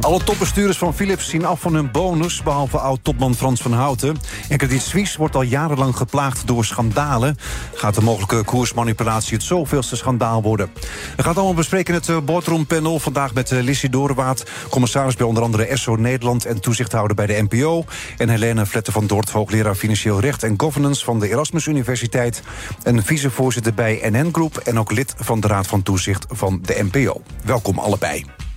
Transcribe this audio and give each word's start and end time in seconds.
alle 0.00 0.24
topbestuurders 0.24 0.78
van 0.78 0.94
Philips 0.94 1.28
zien 1.28 1.44
af 1.44 1.60
van 1.60 1.74
hun 1.74 1.90
bonus... 1.90 2.42
behalve 2.42 2.78
oud-topman 2.78 3.34
Frans 3.34 3.62
van 3.62 3.72
Houten. 3.72 4.16
En 4.48 4.58
Credit 4.58 4.82
Suisse 4.82 5.18
wordt 5.18 5.34
al 5.34 5.42
jarenlang 5.42 5.96
geplaagd 5.96 6.46
door 6.46 6.64
schandalen. 6.64 7.36
Gaat 7.74 7.94
de 7.94 8.00
mogelijke 8.00 8.44
koersmanipulatie 8.44 9.34
het 9.34 9.42
zoveelste 9.42 9.96
schandaal 9.96 10.42
worden? 10.42 10.70
We 11.16 11.22
gaan 11.22 11.28
het 11.28 11.36
allemaal 11.36 11.54
bespreken 11.54 11.94
in 11.94 12.00
het 12.00 12.08
eh, 12.08 12.18
boardroompanel. 12.20 12.98
Vandaag 12.98 13.34
met 13.34 13.50
uh, 13.50 13.62
Lissy 13.62 13.88
Doorwaard, 13.88 14.50
commissaris 14.70 15.16
bij 15.16 15.26
onder 15.26 15.42
andere 15.42 15.64
ESSO 15.64 15.94
Nederland... 15.94 16.44
en 16.44 16.60
toezichthouder 16.60 17.16
bij 17.16 17.26
de 17.26 17.46
NPO. 17.48 17.84
En 18.16 18.28
Helene 18.28 18.66
Vletter 18.66 18.92
van 18.92 19.06
Dort, 19.06 19.30
hoogleraar 19.30 19.74
Financieel 19.74 20.20
Recht 20.20 20.42
en 20.42 20.54
Governance... 20.56 21.04
van 21.04 21.20
de 21.20 21.28
Erasmus 21.28 21.66
Universiteit. 21.66 22.42
En 22.82 23.04
vicevoorzitter 23.04 23.74
bij 23.74 24.00
NN 24.10 24.28
Groep... 24.32 24.56
en 24.56 24.78
ook 24.78 24.92
lid 24.92 25.14
van 25.18 25.40
de 25.40 25.46
Raad 25.46 25.66
van 25.66 25.82
Toezicht 25.82 26.26
van 26.28 26.60
de 26.62 26.88
NPO. 26.90 27.22
Welkom 27.44 27.78
allebei. 27.78 28.49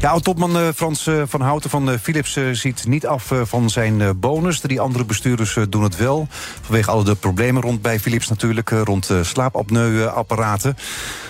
Ja, 0.00 0.10
oud-topman 0.10 0.56
uh, 0.56 0.68
Frans 0.74 1.06
uh, 1.06 1.22
van 1.26 1.40
Houten 1.40 1.70
van 1.70 1.90
uh, 1.90 1.98
Philips 2.02 2.38
ziet 2.52 2.86
niet 2.86 3.06
af 3.06 3.32
van 3.42 3.70
zijn 3.70 4.20
bonus. 4.20 4.60
Drie 4.60 4.80
andere 4.80 5.04
bestuurders 5.04 5.58
doen 5.68 5.82
het 5.82 5.96
wel. 5.96 6.26
Vanwege 6.60 6.90
alle 6.90 7.04
de 7.04 7.14
problemen 7.14 7.62
rond 7.62 7.82
bij 7.82 8.00
Philips 8.00 8.28
natuurlijk. 8.28 8.70
rond 8.70 9.10
slaapapneuapparaten. 9.22 10.76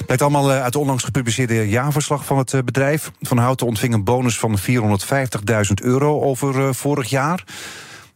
Blijkt 0.04 0.22
allemaal 0.22 0.50
uit 0.50 0.76
onlangs 0.76 1.04
gepubliceerde 1.04 1.68
jaarverslag 1.68 2.24
van 2.24 2.38
het 2.38 2.64
bedrijf. 2.64 3.10
Van 3.20 3.38
Houten 3.38 3.66
ontving 3.66 3.94
een 3.94 4.04
bonus 4.04 4.38
van 4.38 4.58
450.000 4.58 4.64
euro 5.74 6.20
over 6.20 6.74
vorig 6.74 7.10
jaar. 7.10 7.44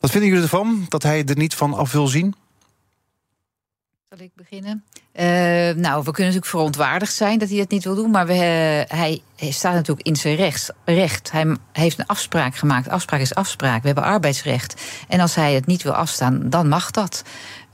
Wat 0.00 0.10
vinden 0.10 0.28
jullie 0.28 0.44
ervan, 0.44 0.86
dat 0.88 1.02
hij 1.02 1.24
er 1.24 1.36
niet 1.36 1.54
van 1.54 1.74
af 1.74 1.92
wil 1.92 2.06
zien? 2.06 2.34
Zal 4.16 4.26
ik 4.26 4.34
beginnen? 4.34 4.84
Uh, 5.12 5.24
nou, 5.82 5.96
we 5.96 6.10
kunnen 6.10 6.32
natuurlijk 6.32 6.46
verontwaardigd 6.46 7.14
zijn 7.14 7.38
dat 7.38 7.48
hij 7.48 7.58
het 7.58 7.70
niet 7.70 7.84
wil 7.84 7.94
doen. 7.94 8.10
Maar 8.10 8.26
we, 8.26 8.34
uh, 8.34 8.98
hij, 8.98 9.22
staat 9.50 9.74
natuurlijk 9.74 10.06
in 10.06 10.16
zijn 10.16 10.36
recht, 10.36 10.72
recht. 10.84 11.30
Hij 11.30 11.56
heeft 11.72 11.98
een 11.98 12.06
afspraak 12.06 12.56
gemaakt. 12.56 12.88
Afspraak 12.88 13.20
is 13.20 13.34
afspraak. 13.34 13.80
We 13.80 13.86
hebben 13.86 14.04
arbeidsrecht. 14.04 14.82
En 15.08 15.20
als 15.20 15.34
hij 15.34 15.54
het 15.54 15.66
niet 15.66 15.82
wil 15.82 15.92
afstaan, 15.92 16.50
dan 16.50 16.68
mag 16.68 16.90
dat. 16.90 17.22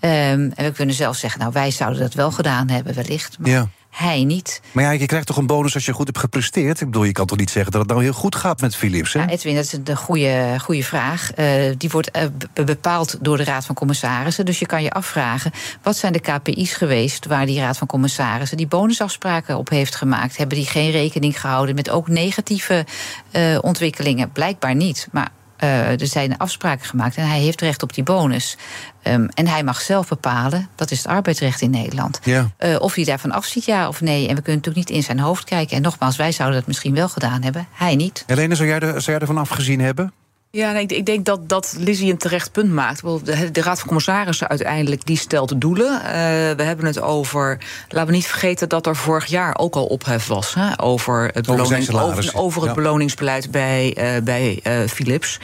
Um, 0.00 0.10
en 0.52 0.64
we 0.64 0.72
kunnen 0.72 0.94
zelfs 0.94 1.20
zeggen, 1.20 1.40
nou, 1.40 1.52
wij 1.52 1.70
zouden 1.70 2.00
dat 2.00 2.14
wel 2.14 2.30
gedaan 2.30 2.68
hebben, 2.68 2.94
wellicht. 2.94 3.38
Maar 3.38 3.50
ja 3.50 3.68
hij 3.96 4.24
niet. 4.24 4.60
Maar 4.72 4.84
ja, 4.84 4.90
je 4.90 5.06
krijgt 5.06 5.26
toch 5.26 5.36
een 5.36 5.46
bonus 5.46 5.74
als 5.74 5.86
je 5.86 5.92
goed 5.92 6.06
hebt 6.06 6.18
gepresteerd? 6.18 6.80
Ik 6.80 6.86
bedoel, 6.86 7.04
je 7.04 7.12
kan 7.12 7.26
toch 7.26 7.38
niet 7.38 7.50
zeggen 7.50 7.72
dat 7.72 7.80
het 7.80 7.90
nou 7.90 8.02
heel 8.02 8.12
goed 8.12 8.34
gaat 8.34 8.60
met 8.60 8.76
Philips? 8.76 9.12
Hè? 9.12 9.20
Ja, 9.20 9.28
Edwin, 9.28 9.54
dat 9.54 9.64
is 9.64 9.72
een 9.72 9.96
goede, 9.96 10.56
goede 10.58 10.82
vraag. 10.82 11.30
Uh, 11.38 11.46
die 11.78 11.90
wordt 11.90 12.10
uh, 12.16 12.64
bepaald 12.64 13.18
door 13.20 13.36
de 13.36 13.44
Raad 13.44 13.66
van 13.66 13.74
Commissarissen. 13.74 14.44
Dus 14.44 14.58
je 14.58 14.66
kan 14.66 14.82
je 14.82 14.90
afvragen, 14.90 15.52
wat 15.82 15.96
zijn 15.96 16.12
de 16.12 16.20
KPI's 16.20 16.72
geweest... 16.72 17.26
waar 17.26 17.46
die 17.46 17.60
Raad 17.60 17.78
van 17.78 17.86
Commissarissen 17.86 18.56
die 18.56 18.66
bonusafspraken 18.66 19.56
op 19.56 19.68
heeft 19.68 19.94
gemaakt? 19.94 20.36
Hebben 20.36 20.56
die 20.56 20.66
geen 20.66 20.90
rekening 20.90 21.40
gehouden 21.40 21.74
met 21.74 21.90
ook 21.90 22.08
negatieve 22.08 22.86
uh, 23.32 23.58
ontwikkelingen? 23.60 24.32
Blijkbaar 24.32 24.74
niet, 24.74 25.08
maar 25.12 25.30
uh, 25.60 26.00
er 26.00 26.06
zijn 26.06 26.38
afspraken 26.38 26.86
gemaakt 26.86 27.16
en 27.16 27.28
hij 27.28 27.38
heeft 27.38 27.60
recht 27.60 27.82
op 27.82 27.94
die 27.94 28.04
bonus. 28.04 28.56
Um, 29.02 29.28
en 29.34 29.46
hij 29.46 29.62
mag 29.62 29.80
zelf 29.80 30.08
bepalen, 30.08 30.68
dat 30.74 30.90
is 30.90 30.98
het 30.98 31.06
arbeidsrecht 31.06 31.60
in 31.60 31.70
Nederland. 31.70 32.20
Ja. 32.22 32.50
Uh, 32.58 32.76
of 32.80 32.94
hij 32.94 33.04
daarvan 33.04 33.32
afziet, 33.32 33.64
ja 33.64 33.88
of 33.88 34.00
nee. 34.00 34.28
En 34.28 34.34
we 34.34 34.42
kunnen 34.42 34.56
natuurlijk 34.56 34.88
niet 34.88 34.96
in 34.96 35.02
zijn 35.02 35.18
hoofd 35.18 35.44
kijken. 35.44 35.76
En 35.76 35.82
nogmaals, 35.82 36.16
wij 36.16 36.32
zouden 36.32 36.58
dat 36.58 36.66
misschien 36.66 36.94
wel 36.94 37.08
gedaan 37.08 37.42
hebben, 37.42 37.66
hij 37.72 37.96
niet. 37.96 38.24
Helene, 38.26 38.54
zou 38.54 38.68
jij, 38.68 38.78
er, 38.78 38.88
zou 38.88 39.02
jij 39.04 39.18
ervan 39.18 39.38
afgezien 39.38 39.80
hebben? 39.80 40.12
Ja, 40.50 40.72
nee, 40.72 40.86
ik 40.86 41.06
denk 41.06 41.24
dat, 41.24 41.48
dat 41.48 41.74
Lizzie 41.78 42.10
een 42.10 42.18
terecht 42.18 42.52
punt 42.52 42.72
maakt. 42.72 43.02
De, 43.02 43.50
de 43.50 43.62
Raad 43.62 43.78
van 43.78 43.86
Commissarissen 43.86 44.48
uiteindelijk 44.48 45.06
die 45.06 45.16
stelt 45.16 45.60
doelen. 45.60 45.92
Uh, 45.92 46.10
we 46.56 46.62
hebben 46.62 46.84
het 46.84 47.00
over. 47.00 47.58
Laten 47.88 48.08
we 48.08 48.14
niet 48.14 48.26
vergeten 48.26 48.68
dat 48.68 48.86
er 48.86 48.96
vorig 48.96 49.26
jaar 49.26 49.58
ook 49.58 49.74
al 49.74 49.86
ophef 49.86 50.26
was. 50.26 50.54
Hè, 50.54 50.82
over 50.82 51.30
het, 51.34 51.46
beloning, 51.46 51.88
over, 51.88 52.30
over, 52.34 52.62
het 52.62 52.74
beloningsbeleid 52.74 53.50
bij, 53.50 53.96
uh, 54.16 54.22
bij 54.22 54.60
uh, 54.66 54.88
Philips. 54.88 55.40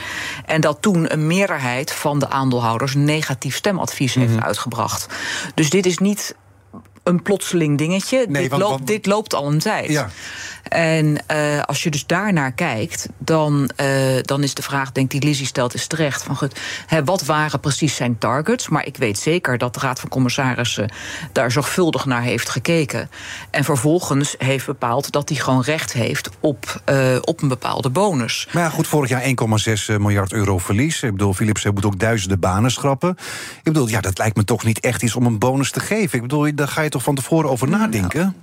En 0.46 0.60
dat 0.60 0.76
toen 0.80 1.12
een 1.12 1.26
meerderheid 1.26 1.92
van 1.92 2.18
de 2.18 2.28
aandeelhouders 2.28 2.94
negatief 2.94 3.56
stemadvies 3.56 4.14
mm 4.14 4.22
-hmm. 4.22 4.22
heeft 4.22 4.40
mhm. 4.40 4.48
uitgebracht. 4.48 5.06
Dus 5.54 5.70
dit 5.70 5.86
is 5.86 5.98
niet 5.98 6.34
een 7.02 7.22
plotseling 7.22 7.78
dingetje. 7.78 8.24
Nee, 8.28 8.42
dit, 8.42 8.50
want, 8.50 8.62
loopt, 8.62 8.74
want... 8.74 8.86
dit 8.86 9.06
loopt 9.06 9.34
al 9.34 9.52
een 9.52 9.58
tijd. 9.58 9.90
Ja. 9.90 10.08
En 10.68 11.18
uh, 11.32 11.60
als 11.62 11.82
je 11.82 11.90
dus 11.90 12.06
daarnaar 12.06 12.52
kijkt, 12.52 13.08
dan, 13.18 13.70
uh, 13.80 14.20
dan 14.22 14.42
is 14.42 14.54
de 14.54 14.62
vraag, 14.62 14.92
denk 14.92 15.10
die 15.10 15.22
Lizzie 15.22 15.46
stelt, 15.46 15.74
is 15.74 15.86
terecht. 15.86 16.22
Van 16.22 16.36
goed, 16.36 16.60
hè, 16.86 17.04
wat 17.04 17.24
waren 17.24 17.60
precies 17.60 17.94
zijn 17.94 18.18
targets? 18.18 18.68
Maar 18.68 18.86
ik 18.86 18.96
weet 18.96 19.18
zeker 19.18 19.58
dat 19.58 19.74
de 19.74 19.80
Raad 19.80 20.00
van 20.00 20.08
Commissarissen 20.08 20.90
daar 21.32 21.52
zorgvuldig 21.52 22.04
naar 22.04 22.22
heeft 22.22 22.48
gekeken. 22.48 23.10
En 23.50 23.64
vervolgens 23.64 24.34
heeft 24.38 24.66
bepaald 24.66 25.12
dat 25.12 25.28
hij 25.28 25.38
gewoon 25.38 25.62
recht 25.62 25.92
heeft 25.92 26.30
op, 26.40 26.82
uh, 26.90 27.16
op 27.20 27.42
een 27.42 27.48
bepaalde 27.48 27.90
bonus. 27.90 28.48
Maar 28.52 28.62
ja, 28.62 28.68
goed, 28.68 28.86
vorig 28.86 29.08
jaar 29.08 29.22
1,6 29.22 29.96
miljard 29.98 30.32
euro 30.32 30.58
verlies. 30.58 31.02
Ik 31.02 31.10
bedoel, 31.10 31.34
Philips 31.34 31.64
moet 31.64 31.84
ook 31.84 31.98
duizenden 31.98 32.40
banen 32.40 32.70
schrappen. 32.70 33.10
Ik 33.56 33.72
bedoel, 33.72 33.88
ja, 33.88 34.00
dat 34.00 34.18
lijkt 34.18 34.36
me 34.36 34.44
toch 34.44 34.64
niet 34.64 34.80
echt 34.80 35.02
iets 35.02 35.14
om 35.14 35.26
een 35.26 35.38
bonus 35.38 35.70
te 35.70 35.80
geven. 35.80 36.16
Ik 36.16 36.22
bedoel, 36.22 36.54
daar 36.54 36.68
ga 36.68 36.82
je 36.82 36.90
toch 36.92 37.02
van 37.02 37.14
tevoren 37.14 37.50
over 37.50 37.68
nou, 37.68 37.80
nadenken? 37.80 38.36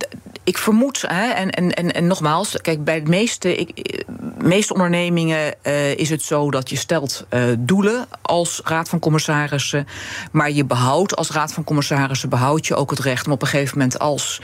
Ik 0.44 0.58
vermoed, 0.58 1.04
hè, 1.06 1.28
en, 1.28 1.50
en, 1.50 1.74
en, 1.74 1.92
en 1.92 2.06
nogmaals, 2.06 2.56
kijk, 2.60 2.84
bij 2.84 3.02
de 3.02 3.10
meeste, 3.10 3.56
ik, 3.56 4.04
meeste 4.42 4.72
ondernemingen 4.72 5.54
uh, 5.62 5.94
is 5.94 6.10
het 6.10 6.22
zo 6.22 6.50
dat 6.50 6.70
je 6.70 6.76
stelt 6.76 7.26
uh, 7.30 7.42
doelen 7.58 8.06
als 8.22 8.60
raad 8.64 8.88
van 8.88 8.98
commissarissen, 8.98 9.86
maar 10.32 10.50
je 10.50 10.64
behoudt 10.64 11.16
als 11.16 11.30
raad 11.30 11.52
van 11.52 11.64
commissarissen 11.64 12.28
behoud 12.28 12.66
je 12.66 12.74
ook 12.74 12.90
het 12.90 12.98
recht 12.98 13.26
om 13.26 13.32
op 13.32 13.42
een 13.42 13.48
gegeven 13.48 13.78
moment 13.78 13.98
als 13.98 14.40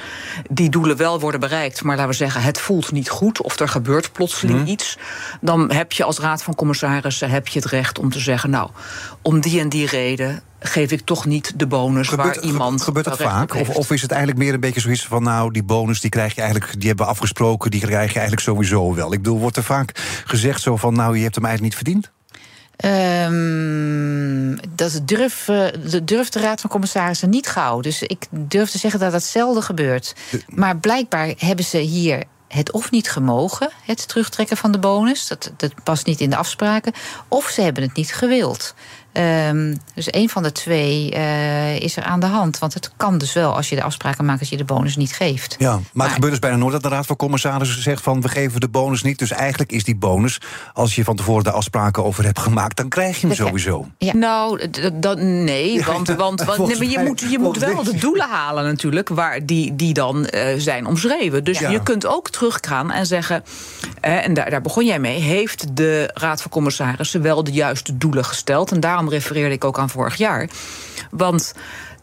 die 0.50 0.70
doelen 0.70 0.96
wel 0.96 1.20
worden 1.20 1.40
bereikt, 1.40 1.82
maar 1.82 1.96
laten 1.96 2.10
we 2.10 2.16
zeggen 2.16 2.42
het 2.42 2.60
voelt 2.60 2.92
niet 2.92 3.08
goed 3.08 3.42
of 3.42 3.58
er 3.58 3.68
gebeurt 3.68 4.12
plotseling 4.12 4.60
mm. 4.60 4.66
iets, 4.66 4.98
dan 5.40 5.72
heb 5.72 5.92
je 5.92 6.04
als 6.04 6.18
raad 6.18 6.42
van 6.42 6.54
commissarissen 6.54 7.30
heb 7.30 7.48
je 7.48 7.58
het 7.58 7.68
recht 7.68 7.98
om 7.98 8.10
te 8.10 8.20
zeggen, 8.20 8.50
nou, 8.50 8.70
om 9.22 9.40
die 9.40 9.60
en 9.60 9.68
die 9.68 9.86
reden 9.86 10.42
geef 10.66 10.90
ik 10.90 11.00
toch 11.00 11.26
niet 11.26 11.52
de 11.56 11.66
bonus 11.66 12.08
gebeurt, 12.08 12.36
waar 12.36 12.44
iemand. 12.44 12.82
Gebeurt 12.82 13.04
dat 13.04 13.18
vaak? 13.18 13.54
Of, 13.54 13.68
of, 13.68 13.90
is 13.90 14.02
het 14.02 14.10
eigenlijk 14.10 14.40
meer 14.42 14.54
een 14.54 14.60
beetje 14.60 14.80
zoiets 14.80 15.06
van: 15.06 15.22
nou, 15.22 15.52
die 15.52 15.64
bonus 15.64 16.00
die 16.00 16.10
krijg 16.10 16.34
je 16.34 16.40
eigenlijk, 16.40 16.72
die 16.78 16.88
hebben 16.88 17.06
we 17.06 17.12
afgesproken, 17.12 17.70
die 17.70 17.80
krijg 17.80 18.08
je 18.08 18.18
eigenlijk 18.18 18.42
sowieso 18.42 18.94
wel. 18.94 19.12
Ik 19.12 19.22
bedoel, 19.22 19.38
wordt 19.38 19.56
er 19.56 19.62
vaak 19.62 20.22
gezegd 20.24 20.62
zo 20.62 20.76
van: 20.76 20.94
nou, 20.94 21.16
je 21.16 21.22
hebt 21.22 21.34
hem 21.34 21.44
eigenlijk 21.44 21.74
niet 21.74 21.84
verdiend? 21.84 22.14
Um, 22.84 24.56
dat 24.74 25.00
durf, 25.04 25.48
uh, 25.48 25.66
durft 26.02 26.32
de 26.32 26.40
Raad 26.40 26.60
van 26.60 26.70
Commissarissen 26.70 27.30
niet 27.30 27.46
gauw. 27.46 27.80
Dus 27.80 28.02
ik 28.02 28.26
durf 28.30 28.70
te 28.70 28.78
zeggen 28.78 29.00
dat 29.00 29.12
dat 29.12 29.22
zelden 29.22 29.62
gebeurt. 29.62 30.14
Maar 30.48 30.76
blijkbaar 30.76 31.32
hebben 31.36 31.64
ze 31.64 31.78
hier 31.78 32.24
het 32.48 32.72
of 32.72 32.90
niet 32.90 33.10
gemogen, 33.10 33.70
het 33.84 34.08
terugtrekken 34.08 34.56
van 34.56 34.72
de 34.72 34.78
bonus. 34.78 35.26
Dat, 35.26 35.52
dat 35.56 35.72
past 35.82 36.06
niet 36.06 36.20
in 36.20 36.30
de 36.30 36.36
afspraken. 36.36 36.92
Of 37.28 37.48
ze 37.48 37.60
hebben 37.60 37.82
het 37.82 37.96
niet 37.96 38.14
gewild. 38.14 38.74
Um, 39.18 39.76
dus 39.94 40.06
een 40.10 40.28
van 40.28 40.42
de 40.42 40.52
twee 40.52 41.14
uh, 41.14 41.80
is 41.80 41.96
er 41.96 42.02
aan 42.02 42.20
de 42.20 42.26
hand. 42.26 42.58
Want 42.58 42.74
het 42.74 42.90
kan 42.96 43.18
dus 43.18 43.32
wel 43.32 43.54
als 43.54 43.68
je 43.68 43.76
de 43.76 43.82
afspraken 43.82 44.24
maakt 44.24 44.38
dat 44.38 44.48
je 44.48 44.56
de 44.56 44.64
bonus 44.64 44.96
niet 44.96 45.12
geeft. 45.12 45.56
Ja, 45.58 45.70
maar, 45.70 45.82
maar 45.92 46.04
het 46.06 46.14
gebeurt 46.14 46.32
dus 46.32 46.40
bijna 46.40 46.56
nooit 46.56 46.72
dat 46.72 46.82
de 46.82 46.88
Raad 46.88 47.06
van 47.06 47.16
Commissarissen 47.16 47.82
zegt 47.82 48.02
van 48.02 48.20
we 48.20 48.28
geven 48.28 48.60
de 48.60 48.68
bonus 48.68 49.02
niet. 49.02 49.18
Dus 49.18 49.30
eigenlijk 49.30 49.72
is 49.72 49.84
die 49.84 49.96
bonus, 49.96 50.40
als 50.72 50.94
je 50.94 51.04
van 51.04 51.16
tevoren 51.16 51.44
de 51.44 51.50
afspraken 51.50 52.04
over 52.04 52.24
hebt 52.24 52.38
gemaakt, 52.38 52.76
dan 52.76 52.88
krijg 52.88 53.20
je 53.20 53.26
hem 53.26 53.36
sowieso. 53.36 53.86
Ja. 53.98 54.14
Nou, 54.14 54.70
dat, 54.92 55.18
nee, 55.18 55.84
want, 55.84 56.08
want, 56.08 56.44
want 56.44 56.66
nee, 56.66 56.76
maar 56.78 56.86
je, 56.86 56.98
moet, 57.06 57.20
je 57.30 57.38
moet 57.38 57.58
wel 57.58 57.82
de 57.82 57.96
doelen 57.96 58.28
halen 58.28 58.64
natuurlijk, 58.64 59.08
waar 59.08 59.46
die, 59.46 59.76
die 59.76 59.94
dan 59.94 60.28
uh, 60.34 60.46
zijn 60.56 60.86
omschreven. 60.86 61.44
Dus 61.44 61.58
ja. 61.58 61.70
je 61.70 61.82
kunt 61.82 62.06
ook 62.06 62.30
teruggaan 62.30 62.90
en 62.90 63.06
zeggen, 63.06 63.44
uh, 64.04 64.24
en 64.24 64.34
daar, 64.34 64.50
daar 64.50 64.62
begon 64.62 64.84
jij 64.84 64.98
mee, 64.98 65.20
heeft 65.20 65.76
de 65.76 66.10
Raad 66.14 66.42
van 66.42 66.50
Commissarissen 66.50 67.22
wel 67.22 67.44
de 67.44 67.52
juiste 67.52 67.96
doelen 67.96 68.24
gesteld? 68.24 68.72
En 68.72 68.80
daarom 68.80 69.05
refereerde 69.08 69.54
ik 69.54 69.64
ook 69.64 69.78
aan 69.78 69.90
vorig 69.90 70.16
jaar. 70.16 70.48
Want 71.10 71.52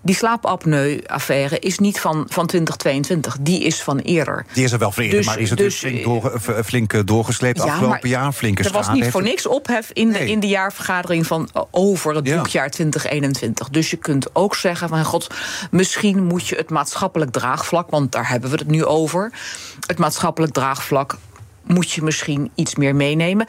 die 0.04 0.16
slaapapneu-affaire 0.16 1.60
is 1.60 1.80
niet 1.80 2.00
van, 2.00 2.26
van 2.30 2.48
2022. 2.48 3.38
Die 3.40 3.64
is 3.64 3.82
van 3.82 4.00
eerder. 4.00 4.46
Die 4.54 4.64
is 4.64 4.72
er 4.72 4.80
wel 4.80 4.92
van 4.92 5.04
eerder, 5.04 5.18
dus, 5.18 5.28
maar 5.28 5.40
is 5.40 5.50
het 5.50 5.60
dus, 5.60 5.76
flink, 5.76 6.04
door, 6.04 6.40
flink 6.66 7.08
doorgesleept 7.08 7.58
ja, 7.58 7.64
afgelopen 7.64 8.10
jaar? 8.10 8.34
Flinke 8.34 8.64
er 8.64 8.72
was 8.72 8.90
niet 8.90 9.08
voor 9.08 9.22
niks 9.22 9.48
ophef 9.48 9.90
in, 9.94 10.08
nee. 10.08 10.26
de, 10.26 10.32
in 10.32 10.40
de 10.40 10.48
jaarvergadering 10.48 11.28
van 11.28 11.50
over 11.72 12.16
het 12.16 12.28
ja. 12.28 12.36
boekjaar 12.36 12.70
2021. 12.70 13.70
Dus 13.70 13.90
je 13.90 13.98
kunt 13.98 14.36
ook 14.36 14.56
zeggen 14.56 14.90
van 14.90 15.06
god, 15.06 15.28
misschien 15.72 16.24
moet 16.24 16.48
je 16.48 16.56
het 16.56 16.70
maatschappelijk 16.70 17.32
draagvlak, 17.32 17.90
want 17.90 18.12
daar 18.12 18.30
hebben 18.30 18.50
we 18.50 18.58
het 18.58 18.68
nu 18.68 18.86
over. 18.86 19.32
Het 19.88 19.98
maatschappelijk 19.98 20.54
draagvlak 20.54 21.18
moet 21.64 21.92
je 21.92 22.02
misschien 22.02 22.52
iets 22.56 22.76
meer 22.76 22.96
meenemen 22.96 23.48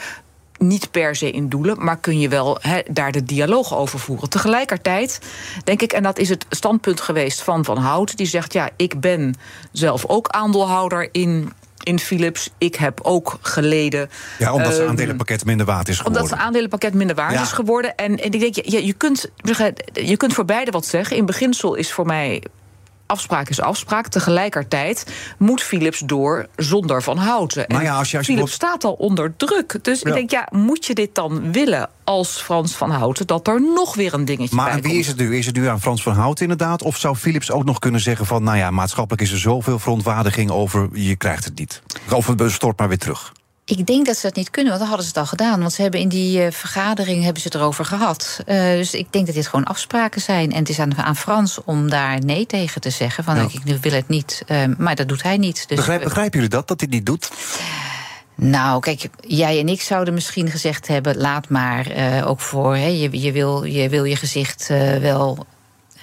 niet 0.66 0.90
per 0.90 1.16
se 1.16 1.30
in 1.30 1.48
doelen, 1.48 1.84
maar 1.84 1.96
kun 1.96 2.18
je 2.20 2.28
wel 2.28 2.58
he, 2.60 2.80
daar 2.90 3.12
de 3.12 3.22
dialoog 3.22 3.74
over 3.74 3.98
voeren. 3.98 4.28
Tegelijkertijd 4.28 5.18
denk 5.64 5.82
ik, 5.82 5.92
en 5.92 6.02
dat 6.02 6.18
is 6.18 6.28
het 6.28 6.46
standpunt 6.48 7.00
geweest 7.00 7.42
van 7.42 7.64
Van 7.64 7.78
Hout, 7.78 8.16
die 8.16 8.26
zegt: 8.26 8.52
ja, 8.52 8.70
ik 8.76 9.00
ben 9.00 9.34
zelf 9.72 10.04
ook 10.06 10.28
aandeelhouder 10.28 11.08
in 11.12 11.52
in 11.82 11.98
Philips. 11.98 12.50
Ik 12.58 12.74
heb 12.74 13.00
ook 13.02 13.38
geleden. 13.40 14.10
Ja, 14.38 14.52
omdat 14.52 14.70
het 14.70 14.80
ehm, 14.80 14.88
aandelenpakket 14.88 15.44
minder 15.44 15.66
waard 15.66 15.88
is 15.88 15.96
geworden. 15.96 16.20
Omdat 16.20 16.38
het 16.38 16.46
aandelenpakket 16.46 16.94
minder 16.94 17.16
waard 17.16 17.32
Ja. 17.32 17.42
is 17.42 17.52
geworden. 17.52 17.94
En, 17.96 18.18
en 18.20 18.32
ik 18.32 18.40
denk, 18.40 18.54
ja, 18.54 18.78
je, 18.78 18.92
kunt, 18.92 19.30
je 19.92 20.16
kunt 20.16 20.32
voor 20.32 20.44
beide 20.44 20.70
wat 20.70 20.86
zeggen. 20.86 21.16
In 21.16 21.26
beginsel 21.26 21.74
is 21.74 21.92
voor 21.92 22.06
mij 22.06 22.42
afspraak 23.06 23.48
is 23.48 23.60
afspraak. 23.60 24.08
Tegelijkertijd 24.08 25.06
moet 25.38 25.62
Philips 25.62 25.98
door 25.98 26.46
zonder 26.56 27.02
Van 27.02 27.16
Houten. 27.16 27.66
En 27.66 27.74
Maar 27.74 27.84
ja, 27.84 27.96
als 27.96 28.10
je- 28.10 28.16
als 28.16 28.26
je 28.26 28.32
Philips 28.32 28.52
staat 28.52 28.84
al 28.84 28.92
onder 28.92 29.36
druk. 29.36 29.78
Dus 29.82 30.00
Ja. 30.00 30.08
ik 30.08 30.14
denk, 30.14 30.30
ja, 30.30 30.48
moet 30.50 30.86
je 30.86 30.94
dit 30.94 31.14
dan 31.14 31.52
willen 31.52 31.90
als 32.04 32.40
Frans 32.42 32.72
Van 32.76 32.90
Houten... 32.90 33.26
dat 33.26 33.48
er 33.48 33.60
nog 33.74 33.94
weer 33.94 34.14
een 34.14 34.24
dingetje 34.24 34.56
Maar 34.56 34.64
bij 34.64 34.74
aan 34.74 34.80
wie 34.80 34.88
komt? 34.90 35.00
is 35.02 35.06
het 35.06 35.16
nu? 35.16 35.36
Is 35.36 35.46
het 35.46 35.54
nu 35.56 35.66
aan 35.68 35.80
Frans 35.80 36.02
van 36.02 36.12
Hout 36.14 36.40
inderdaad? 36.40 36.82
Of 36.82 36.96
zou 36.96 37.16
Philips 37.16 37.50
ook 37.50 37.64
nog 37.64 37.78
kunnen 37.78 38.00
zeggen 38.00 38.26
van... 38.26 38.42
nou 38.42 38.56
ja, 38.56 38.70
maatschappelijk 38.70 39.22
is 39.22 39.32
er 39.32 39.38
zoveel 39.38 39.78
verontwaardiging 39.78 40.50
over... 40.50 40.88
je 40.92 41.16
krijgt 41.16 41.44
het 41.44 41.58
niet. 41.58 41.82
Of 42.10 42.26
het 42.26 42.50
stort 42.52 42.78
maar 42.78 42.88
weer 42.88 42.98
terug. 42.98 43.32
Ik 43.66 43.86
denk 43.86 44.06
dat 44.06 44.16
ze 44.16 44.26
dat 44.26 44.36
niet 44.36 44.50
kunnen, 44.50 44.72
want 44.72 44.82
dan 44.82 44.94
hadden 44.94 45.06
ze 45.06 45.18
het 45.18 45.22
al 45.22 45.36
gedaan. 45.36 45.60
Want 45.60 45.72
ze 45.72 45.82
hebben 45.82 46.00
in 46.00 46.08
die 46.08 46.42
eh, 46.42 46.52
vergadering 46.52 47.22
hebben 47.22 47.42
ze 47.42 47.48
het 47.48 47.56
erover 47.56 47.84
gehad. 47.84 48.40
Eh, 48.46 48.56
dus 48.56 48.94
ik 48.94 49.12
denk 49.12 49.26
dat 49.26 49.34
dit 49.34 49.46
gewoon 49.46 49.64
afspraken 49.64 50.20
zijn. 50.20 50.52
En 50.52 50.58
het 50.58 50.68
is 50.68 50.78
aan, 50.78 50.96
aan 50.96 51.16
Frans 51.16 51.58
om 51.64 51.90
daar 51.90 52.24
nee 52.24 52.46
tegen 52.46 52.80
te 52.80 52.90
zeggen. 52.90 53.24
Van 53.24 53.50
ik 53.64 53.80
wil 53.80 53.92
het 53.92 54.08
niet. 54.08 54.42
Eh, 54.46 54.64
maar 54.78 54.94
dat 54.94 55.08
doet 55.08 55.22
hij 55.22 55.36
niet. 55.36 55.68
Dus, 55.68 55.76
Begrijp, 55.76 55.98
eh, 55.98 56.04
begrijpen 56.04 56.34
jullie 56.34 56.54
dat, 56.54 56.68
dat 56.68 56.80
hij 56.80 56.88
het 56.90 56.98
niet 56.98 57.06
doet? 57.06 57.30
Nou, 58.34 58.80
kijk, 58.80 59.08
jij 59.20 59.60
en 59.60 59.68
ik 59.68 59.80
zouden 59.80 60.14
misschien 60.14 60.50
gezegd 60.50 60.86
hebben: 60.86 61.16
laat 61.16 61.48
maar. 61.48 61.86
ook 62.24 62.40
voor, 62.40 62.76
hè, 62.76 62.86
je, 62.86 63.20
je, 63.20 63.32
wil, 63.32 63.64
je 63.64 63.88
wil 63.88 64.04
je 64.04 64.16
gezicht 64.16 64.68
wel. 65.00 65.46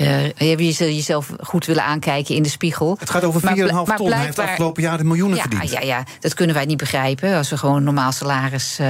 Eh, 0.02 0.50
je 0.58 0.66
je- 0.66 0.96
jezelf 0.96 1.32
goed 1.40 1.66
willen 1.66 1.84
aankijken 1.84 2.36
in 2.36 2.44
de 2.44 2.50
spiegel. 2.50 2.96
Het 3.00 3.10
gaat 3.10 3.24
over 3.24 3.42
4,5 3.42 3.48
Maar 3.48 3.86
ton. 3.86 3.96
bl- 3.96 4.04
maar 4.04 4.12
Hij 4.14 4.22
heeft 4.24 4.34
blijkbaar- 4.36 4.48
afgelopen 4.48 4.84
jaar 4.84 4.98
de 4.98 5.04
miljoenen 5.04 5.38
ja, 5.38 5.42
verdiend. 5.42 5.72
Ja, 5.72 5.80
ja, 5.82 6.04
dat 6.20 6.34
kunnen 6.34 6.56
wij 6.56 6.66
niet 6.66 6.78
begrijpen 6.78 7.36
als 7.36 7.50
we 7.50 7.58
gewoon 7.58 7.76
een 7.76 7.84
normaal 7.84 8.12
salaris 8.12 8.78
eh, 8.80 8.88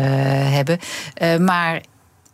hebben. 0.54 0.80
Eh, 1.14 1.38
maar 1.38 1.82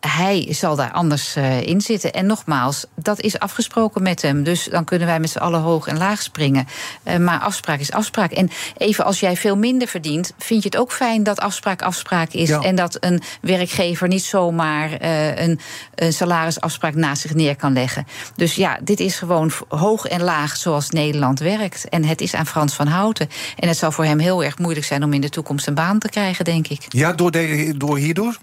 hij 0.08 0.48
zal 0.50 0.76
daar 0.76 0.92
anders 0.92 1.36
eh, 1.36 1.62
in 1.62 1.82
zitten. 1.82 2.14
En 2.14 2.26
nogmaals, 2.26 2.86
dat 2.96 3.20
is 3.20 3.40
afgesproken 3.40 4.04
met 4.04 4.22
hem. 4.22 4.44
Dus 4.44 4.68
dan 4.72 4.84
kunnen 4.84 5.08
wij 5.08 5.20
met 5.20 5.30
z'n 5.30 5.38
allen 5.38 5.60
hoog 5.60 5.88
en 5.88 5.98
laag 5.98 6.22
springen. 6.22 6.68
Eh, 7.04 7.18
maar 7.18 7.40
afspraak 7.40 7.80
is 7.80 7.92
afspraak. 7.92 8.32
En 8.32 8.50
even 8.78 9.06
als 9.06 9.20
jij 9.20 9.38
veel 9.38 9.58
minder 9.58 9.88
verdient, 9.88 10.34
vind 10.38 10.64
je 10.64 10.70
het 10.70 10.78
ook 10.78 10.92
fijn 10.92 11.24
dat 11.24 11.40
afspraak 11.40 11.82
afspraak 11.82 12.32
is. 12.32 12.50
Ja. 12.50 12.62
En 12.62 12.76
dat 12.76 12.98
een 13.00 13.22
werkgever 13.42 14.08
niet 14.08 14.24
zomaar 14.24 14.92
eh, 14.92 15.42
een, 15.46 15.60
een 15.96 16.14
salarisafspraak 16.14 16.96
naast 16.96 17.22
zich 17.22 17.34
neer 17.34 17.56
kan 17.56 17.74
leggen. 17.74 18.08
Dus 18.36 18.56
ja, 18.56 18.80
dit 18.84 19.00
is 19.00 19.16
gewoon 19.16 19.52
hoog 19.68 20.06
en 20.06 20.22
laag 20.22 20.58
zoals 20.58 20.90
Nederland 20.90 21.40
werkt. 21.40 21.90
En 21.90 22.06
het 22.06 22.22
is 22.22 22.36
aan 22.36 22.48
Frans 22.48 22.74
van 22.74 22.88
Houten. 22.88 23.30
En 23.56 23.68
het 23.68 23.78
zal 23.78 23.92
voor 23.92 24.06
hem 24.06 24.20
heel 24.20 24.44
erg 24.44 24.58
moeilijk 24.58 24.86
zijn 24.86 25.04
om 25.04 25.14
in 25.14 25.22
de 25.22 25.30
toekomst 25.30 25.68
een 25.68 25.74
baan 25.74 26.00
te 26.00 26.10
krijgen, 26.10 26.46
denk 26.46 26.68
ik. 26.68 26.86
Ja, 26.90 27.14
door, 27.14 27.32
de, 27.32 27.74
door 27.78 27.98
hierdoor? 27.98 28.38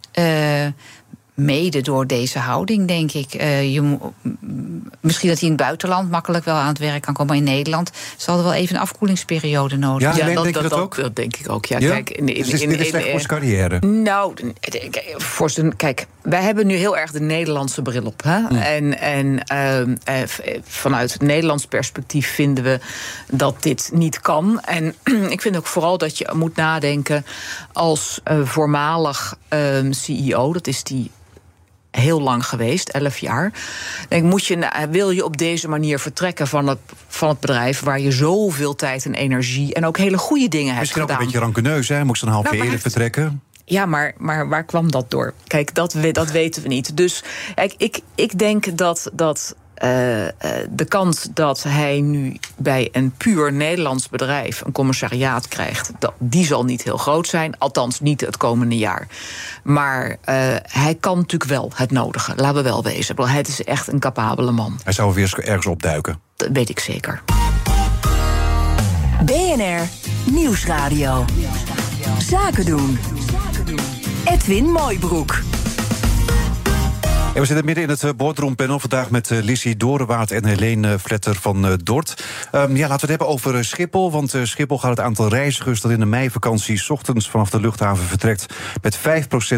Mede 1.34 1.80
door 1.80 2.06
deze 2.06 2.38
houding, 2.38 2.88
denk 2.88 3.12
ik. 3.12 3.34
Eh, 3.34 3.72
je, 3.74 3.98
misschien 5.00 5.28
dat 5.28 5.38
hij 5.38 5.48
in 5.48 5.54
het 5.54 5.64
buitenland 5.64 6.10
makkelijk 6.10 6.44
wel 6.44 6.54
aan 6.54 6.68
het 6.68 6.78
werk 6.78 7.02
kan 7.02 7.14
komen. 7.14 7.36
Maar 7.36 7.44
in 7.46 7.52
Nederland 7.54 7.90
zal 8.16 8.38
er 8.38 8.44
wel 8.44 8.52
even 8.52 8.74
een 8.76 8.80
afkoelingsperiode 8.82 9.76
nodig 9.76 10.02
Ja, 10.08 10.14
zijn. 10.14 10.28
Helene, 10.28 10.34
dat, 10.52 10.52
denk 10.54 10.70
dat, 10.70 10.80
ook? 10.80 10.96
dat 10.96 11.16
denk 11.16 11.36
ik 11.36 11.50
ook. 11.50 11.66
Ja, 11.66 11.78
Ja? 11.78 11.90
kijk, 11.90 12.10
in, 12.10 12.28
in, 12.28 12.42
Dus 12.42 12.52
is- 12.52 12.60
in- 12.62 12.68
dit 12.68 12.78
is 12.80 12.84
in- 12.84 12.90
slecht 12.90 13.04
voor 13.10 13.20
zijn 13.20 13.40
carrière. 13.40 13.78
Nou, 13.86 14.34
kijk, 14.60 15.14
voor 15.16 15.50
zijn, 15.50 15.76
kijk, 15.76 16.06
wij 16.22 16.42
hebben 16.42 16.66
nu 16.66 16.74
heel 16.74 16.96
erg 16.96 17.10
de 17.10 17.20
Nederlandse 17.20 17.82
bril 17.82 18.04
op. 18.04 18.22
Hè? 18.22 18.58
En, 18.58 18.98
en 19.00 19.44
ehm, 19.44 19.94
eh, 20.04 20.22
eh, 20.22 20.28
vanuit 20.62 21.12
het 21.12 21.22
Nederlands 21.22 21.66
perspectief 21.66 22.28
vinden 22.34 22.64
we 22.64 22.80
dat 23.30 23.62
dit 23.62 23.90
niet 23.92 24.20
kan. 24.20 24.60
En 24.60 24.94
ik 25.34 25.40
vind 25.40 25.56
ook 25.56 25.66
vooral 25.66 25.98
dat 25.98 26.18
je 26.18 26.30
moet 26.34 26.56
nadenken 26.56 27.24
als 27.72 28.20
eh, 28.24 28.38
voormalig 28.44 29.36
ehm, 29.48 29.92
CEO, 29.92 30.52
dat 30.52 30.66
is 30.66 30.82
die 30.82 31.10
heel 32.00 32.20
lang 32.20 32.46
geweest, 32.46 32.88
11 32.88 33.18
jaar. 33.18 33.52
Denk, 34.08 34.24
moet 34.24 34.46
je, 34.46 34.56
na- 34.56 34.88
wil 34.90 35.10
je 35.10 35.24
op 35.24 35.36
deze 35.36 35.68
manier 35.68 35.98
vertrekken 35.98 36.46
van 36.46 36.66
het, 36.66 36.78
van 37.08 37.28
het 37.28 37.40
bedrijf 37.40 37.80
waar 37.80 38.00
je 38.00 38.12
zoveel 38.12 38.74
tijd 38.74 39.04
en 39.04 39.14
energie 39.14 39.74
en 39.74 39.86
ook 39.86 39.98
hele 39.98 40.18
goede 40.18 40.48
dingen 40.48 40.68
hebt 40.68 40.80
Misschien 40.80 41.02
ook 41.02 41.08
gedaan? 41.08 41.22
een 41.26 41.32
beetje 41.32 41.44
rancuneus, 41.44 41.88
hè? 41.88 42.04
Moest 42.04 42.22
een 42.22 42.28
half 42.28 42.44
Nou, 42.44 42.56
jaar 42.56 42.64
eerder 42.64 42.80
vertrekken. 42.80 43.42
Ja, 43.64 43.86
maar, 43.86 44.14
maar 44.18 44.48
waar 44.48 44.64
kwam 44.64 44.90
dat 44.90 45.10
door? 45.10 45.32
Kijk, 45.46 45.74
dat, 45.74 45.92
we, 45.92 46.10
dat 46.10 46.30
weten 46.30 46.62
we 46.62 46.68
niet. 46.68 46.96
Dus 46.96 47.22
kijk, 47.54 47.74
ik, 47.76 48.00
ik 48.14 48.38
denk 48.38 48.78
dat, 48.78 49.10
dat 49.12 49.54
eh, 49.74 50.26
eh, 50.26 50.32
de 50.70 50.84
kans 50.84 51.28
dat 51.34 51.62
hij 51.62 52.00
nu 52.00 52.36
bij 52.56 52.88
een 52.92 53.12
puur 53.16 53.52
Nederlands 53.52 54.08
bedrijf 54.08 54.60
een 54.60 54.72
commissariaat 54.72 55.48
krijgt, 55.48 55.92
dat, 55.98 56.12
die 56.18 56.46
zal 56.46 56.64
niet 56.64 56.82
heel 56.82 56.96
groot 56.96 57.26
zijn. 57.26 57.58
Althans, 57.58 58.00
niet 58.00 58.20
het 58.20 58.36
komende 58.36 58.76
jaar. 58.76 59.06
Maar 59.62 60.16
eh, 60.24 60.36
hij 60.62 60.96
kan 61.00 61.16
natuurlijk 61.16 61.50
wel 61.50 61.70
het 61.74 61.90
nodige. 61.90 62.32
Laten 62.36 62.54
we 62.54 62.62
wel 62.62 62.82
wezen. 62.82 63.22
Hij 63.22 63.40
is 63.40 63.64
echt 63.64 63.92
een 63.92 63.98
capabele 63.98 64.50
man. 64.50 64.78
Hij 64.84 64.92
zou 64.92 65.14
weer 65.14 65.34
ergens 65.38 65.66
opduiken. 65.66 66.20
Dat 66.36 66.48
weet 66.52 66.68
ik 66.68 66.78
zeker. 66.78 67.22
BNR 69.24 69.88
Nieuwsradio. 70.32 71.24
Zaken 72.18 72.64
doen. 72.64 72.98
Edwin 74.24 74.64
Mooibroek. 74.64 75.42
We 77.34 77.44
zitten 77.44 77.64
midden 77.64 77.84
in 77.84 77.90
het 77.90 78.02
eh, 78.02 78.10
boardroompanel. 78.16 78.80
Vandaag 78.80 79.10
met 79.10 79.30
eh, 79.30 79.42
Lizzie 79.42 79.76
Dorenwaard 79.76 80.30
en 80.30 80.44
Helene 80.44 80.98
Vletter 80.98 81.34
van 81.34 81.66
eh, 81.66 81.72
Dort. 81.82 82.24
Ehm, 82.52 82.76
ja, 82.76 82.88
laten 82.88 82.88
we 82.88 83.00
het 83.00 83.08
hebben 83.08 83.28
over 83.28 83.64
Schiphol. 83.64 84.10
Want 84.10 84.34
Schiphol 84.42 84.78
gaat 84.78 84.90
het 84.90 85.00
aantal 85.00 85.28
reizigers 85.28 85.80
dat 85.80 85.90
in 85.90 85.98
de 85.98 86.06
meivakantie... 86.06 86.90
ochtends 86.90 87.30
vanaf 87.30 87.50
de 87.50 87.60
luchthaven 87.60 88.04
vertrekt 88.04 88.46
met 88.82 88.98
5% 88.98 89.00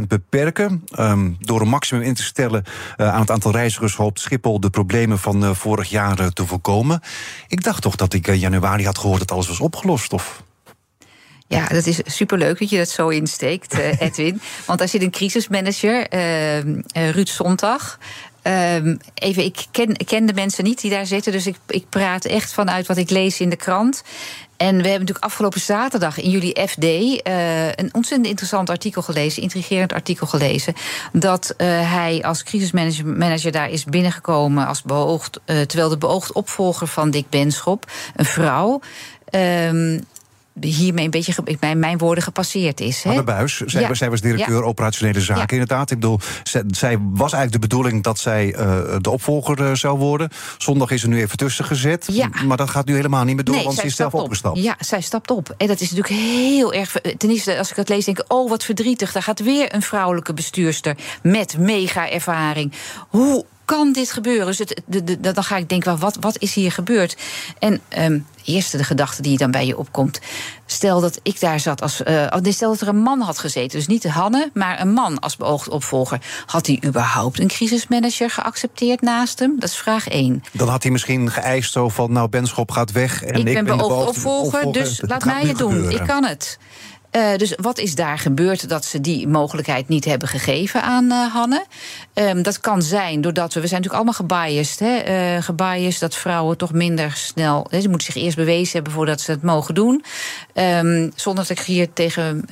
beperken. 0.08 0.84
Ehm, 0.90 1.30
door 1.38 1.60
een 1.60 1.68
maximum 1.68 2.02
in 2.02 2.14
te 2.14 2.22
stellen 2.22 2.64
aan 2.96 3.20
het 3.20 3.30
aantal 3.30 3.52
reizigers... 3.52 3.94
hoopt 3.94 4.20
Schiphol 4.20 4.60
de 4.60 4.70
problemen 4.70 5.18
van 5.18 5.56
vorig 5.56 5.88
jaar 5.88 6.32
te 6.32 6.46
voorkomen. 6.46 7.00
Ik 7.48 7.62
dacht 7.62 7.82
toch 7.82 7.96
dat 7.96 8.12
ik 8.12 8.26
in 8.26 8.38
januari 8.38 8.84
had 8.84 8.98
gehoord 8.98 9.18
dat 9.18 9.32
alles 9.32 9.48
was 9.48 9.60
opgelost, 9.60 10.12
of... 10.12 10.44
Ja, 11.48 11.66
dat 11.66 11.86
is 11.86 12.00
superleuk 12.04 12.58
dat 12.58 12.70
je 12.70 12.76
dat 12.76 12.88
zo 12.88 13.08
insteekt, 13.08 13.72
eh, 13.72 14.00
Edwin. 14.06 14.40
Want 14.66 14.78
daar 14.78 14.88
zit 14.88 15.02
een 15.02 15.10
crisismanager, 15.10 16.08
eh, 16.08 16.58
eh, 16.58 16.66
Ruud 16.92 17.28
Sontag. 17.28 17.98
Ehm, 18.42 18.96
even, 19.14 19.44
ik 19.44 19.64
ken, 20.06 20.26
de 20.26 20.32
mensen 20.34 20.64
niet 20.64 20.80
die 20.80 20.90
daar 20.90 21.06
zitten, 21.06 21.32
dus 21.32 21.46
ik, 21.46 21.56
ik 21.66 21.88
praat 21.88 22.24
echt 22.24 22.52
vanuit 22.52 22.86
wat 22.86 22.96
ik 22.96 23.10
lees 23.10 23.40
in 23.40 23.48
de 23.48 23.56
krant. 23.56 24.02
En 24.56 24.68
we 24.68 24.82
hebben 24.82 25.00
natuurlijk 25.00 25.24
afgelopen 25.24 25.60
zaterdag 25.60 26.20
in 26.20 26.30
jullie 26.30 26.68
FD 26.68 26.84
eh, 26.84 27.66
een 27.66 27.94
ontzettend 27.94 28.26
interessant 28.26 28.70
artikel 28.70 29.02
gelezen, 29.02 29.42
intrigerend 29.42 29.92
artikel 29.92 30.26
gelezen. 30.26 30.74
Dat 31.12 31.54
hij 31.56 32.22
als 32.22 32.42
crisismanager 32.42 33.06
manager 33.06 33.52
daar 33.52 33.70
is 33.70 33.84
binnengekomen 33.84 34.66
als 34.66 34.82
beoogd, 34.82 35.40
terwijl 35.44 35.88
de 35.88 35.98
beoogd 35.98 36.32
opvolger 36.32 36.86
van 36.86 37.10
Dick 37.10 37.30
Benschop, 37.30 37.90
een 38.16 38.24
vrouw. 38.24 38.80
ehm, 39.30 39.98
hiermee 40.60 41.04
een 41.04 41.10
beetje, 41.10 41.34
mijn, 41.60 41.78
mijn 41.78 41.98
woorden, 41.98 42.24
gepasseerd 42.24 42.80
is. 42.80 43.02
hè? 43.02 43.10
Anne 43.10 43.22
Buis, 43.22 43.60
zij, 43.60 43.80
Ja. 43.80 43.94
zij 43.94 44.10
was 44.10 44.20
directeur 44.20 44.54
Ja. 44.60 44.62
operationele 44.62 45.20
zaken, 45.20 45.42
Ja. 45.42 45.48
inderdaad. 45.50 45.90
Ik 45.90 46.00
bedoel, 46.00 46.18
zij, 46.42 46.62
zij 46.66 46.96
was 47.00 47.32
eigenlijk 47.32 47.52
de 47.52 47.58
bedoeling 47.68 48.02
dat 48.02 48.18
zij 48.18 48.54
eh, 48.54 48.78
de 49.00 49.10
opvolger 49.10 49.64
eh, 49.66 49.74
zou 49.74 49.98
worden. 49.98 50.28
Zondag 50.58 50.90
is 50.90 51.02
er 51.02 51.08
nu 51.08 51.20
even 51.20 51.36
tussen 51.36 51.64
gezet. 51.64 52.08
Ja. 52.12 52.28
Maar 52.46 52.56
dat 52.56 52.70
gaat 52.70 52.86
nu 52.86 52.94
helemaal 52.94 53.24
niet 53.24 53.34
meer 53.34 53.44
door, 53.44 53.54
want 53.54 53.68
ze 53.68 53.74
zij 53.74 53.84
is 53.84 53.96
zelf 53.96 54.08
stapt 54.10 54.14
op. 54.24 54.28
opgestapt. 54.30 54.58
Ja, 54.62 54.76
zij 54.80 55.00
stapt 55.00 55.30
op. 55.30 55.54
En 55.56 55.66
dat 55.66 55.80
is 55.80 55.90
natuurlijk 55.90 56.20
heel 56.20 56.72
erg. 56.72 56.92
Ten 57.16 57.30
eerste, 57.30 57.58
als 57.58 57.70
ik 57.70 57.76
het 57.76 57.88
lees, 57.88 58.04
denk 58.04 58.18
ik: 58.18 58.24
oh, 58.32 58.48
wat 58.50 58.64
verdrietig. 58.64 59.12
Daar 59.12 59.22
gaat 59.22 59.40
weer 59.42 59.74
een 59.74 59.82
vrouwelijke 59.82 60.32
bestuurster 60.34 60.96
met 61.22 61.58
mega 61.58 62.10
ervaring. 62.10 62.72
Hoe 63.08 63.44
kan 63.64 63.92
dit 63.92 64.10
gebeuren? 64.12 64.46
Dus 64.46 64.58
het, 64.58 64.80
de, 64.86 65.04
de, 65.04 65.20
dan 65.32 65.44
ga 65.44 65.56
ik 65.56 65.68
denken: 65.68 65.98
wat, 65.98 66.16
wat 66.20 66.38
is 66.38 66.54
hier 66.54 66.72
gebeurd? 66.72 67.16
En 67.58 67.80
ehm 67.88 68.18
eerste 68.46 68.76
de 68.76 68.84
gedachte 68.84 69.22
die 69.22 69.38
dan 69.38 69.50
bij 69.50 69.66
je 69.66 69.78
opkomt. 69.78 70.20
Stel 70.66 71.00
dat 71.00 71.20
ik 71.22 71.40
daar 71.40 71.60
zat 71.60 71.82
als. 71.82 72.02
nee, 72.40 72.52
stel 72.52 72.70
dat 72.70 72.80
er 72.80 72.88
een 72.88 73.02
man 73.02 73.20
had 73.20 73.38
gezeten. 73.38 73.78
Dus 73.78 73.86
niet 73.86 74.02
de 74.02 74.10
Hanne, 74.10 74.50
maar 74.54 74.80
een 74.80 74.92
man 74.92 75.18
als 75.18 75.36
beoogd 75.36 75.68
opvolger. 75.68 76.20
Had 76.46 76.66
hij 76.66 76.82
überhaupt 76.84 77.40
een 77.40 77.46
crisismanager 77.46 78.30
geaccepteerd 78.30 79.00
naast 79.00 79.38
hem? 79.38 79.54
Dat 79.58 79.68
is 79.68 79.76
vraag 79.76 80.08
één. 80.08 80.44
Dan 80.52 80.68
had 80.68 80.82
hij 80.82 80.92
misschien 80.92 81.30
geëist 81.30 81.72
zo 81.72 81.88
van, 81.88 82.12
nou, 82.12 82.28
Benschop 82.28 82.70
gaat 82.70 82.92
weg. 82.92 83.22
En 83.22 83.34
ik 83.34 83.44
ben 83.44 83.64
de 83.64 83.76
beoogd 83.76 84.08
opvolger, 84.08 84.72
dus 84.72 85.02
laat 85.06 85.24
mij 85.24 85.42
het 85.42 85.58
doen. 85.58 85.72
gebeuren. 85.72 86.00
Ik 86.00 86.06
kan 86.06 86.24
het. 86.24 86.58
Uh, 87.12 87.36
dus 87.36 87.54
wat 87.60 87.78
is 87.78 87.94
daar 87.94 88.18
gebeurd 88.18 88.68
dat 88.68 88.84
ze 88.84 89.00
die 89.00 89.28
mogelijkheid 89.28 89.88
niet 89.88 90.04
hebben 90.04 90.28
gegeven 90.28 90.82
aan 90.82 91.04
uh, 91.04 91.32
Hanne? 91.32 91.64
Um, 92.14 92.42
dat 92.42 92.60
kan 92.60 92.82
zijn 92.82 93.20
doordat 93.20 93.54
we, 93.54 93.60
we 93.60 93.66
zijn 93.66 93.82
natuurlijk 93.82 94.10
allemaal 94.18 94.42
gebiased, 94.46 94.78
hè, 94.78 95.34
uh, 95.36 95.42
gebiased 95.42 96.00
dat 96.00 96.14
vrouwen 96.14 96.56
toch 96.56 96.72
minder 96.72 97.12
snel, 97.12 97.66
hè, 97.70 97.80
ze 97.80 97.88
moeten 97.88 98.12
zich 98.12 98.22
eerst 98.22 98.36
bewezen 98.36 98.72
hebben 98.72 98.92
voordat 98.92 99.20
ze 99.20 99.30
het 99.30 99.42
mogen 99.42 99.74
doen. 99.74 100.04
Um, 100.54 101.12
zonder 101.14 101.46
dat 101.46 101.58
ik 101.58 101.64
hier 101.64 101.92
tegen 101.92 102.44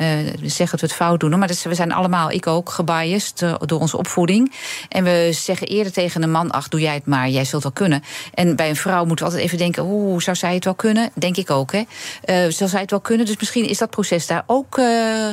zeg 0.42 0.70
dat 0.70 0.80
we 0.80 0.86
het 0.86 0.94
fout 0.96 1.20
doen, 1.20 1.38
maar 1.38 1.50
we 1.62 1.74
zijn 1.74 1.92
allemaal, 1.92 2.30
ik 2.30 2.46
ook, 2.46 2.70
gebiased 2.70 3.38
door 3.58 3.80
onze 3.80 3.96
opvoeding. 3.96 4.52
En 4.88 5.04
we 5.04 5.28
zeggen 5.32 5.66
eerder 5.66 5.92
tegen 5.92 6.22
een 6.22 6.30
man, 6.30 6.50
ach, 6.50 6.68
doe 6.68 6.80
jij 6.80 6.94
het 6.94 7.06
maar, 7.06 7.28
jij 7.28 7.44
zult 7.44 7.62
wel 7.62 7.72
kunnen. 7.72 8.02
En 8.34 8.56
bij 8.56 8.68
een 8.68 8.76
vrouw 8.76 9.04
moeten 9.04 9.24
we 9.24 9.30
altijd 9.30 9.42
even 9.42 9.58
denken, 9.58 9.82
hoe 9.82 10.22
zou 10.22 10.36
zij 10.36 10.54
het 10.54 10.64
wel 10.64 10.74
kunnen? 10.74 11.10
Denk 11.14 11.36
ik 11.36 11.50
ook, 11.50 11.72
hè. 11.72 12.50
zal 12.50 12.68
zij 12.68 12.80
het 12.80 12.90
wel 12.90 13.00
kunnen? 13.00 13.26
Dus 13.26 13.36
misschien 13.38 13.68
is 13.68 13.78
dat 13.78 13.90
proces 13.90 14.26
daar 14.26 14.42
ook 14.46 14.78
uh, 14.78 14.84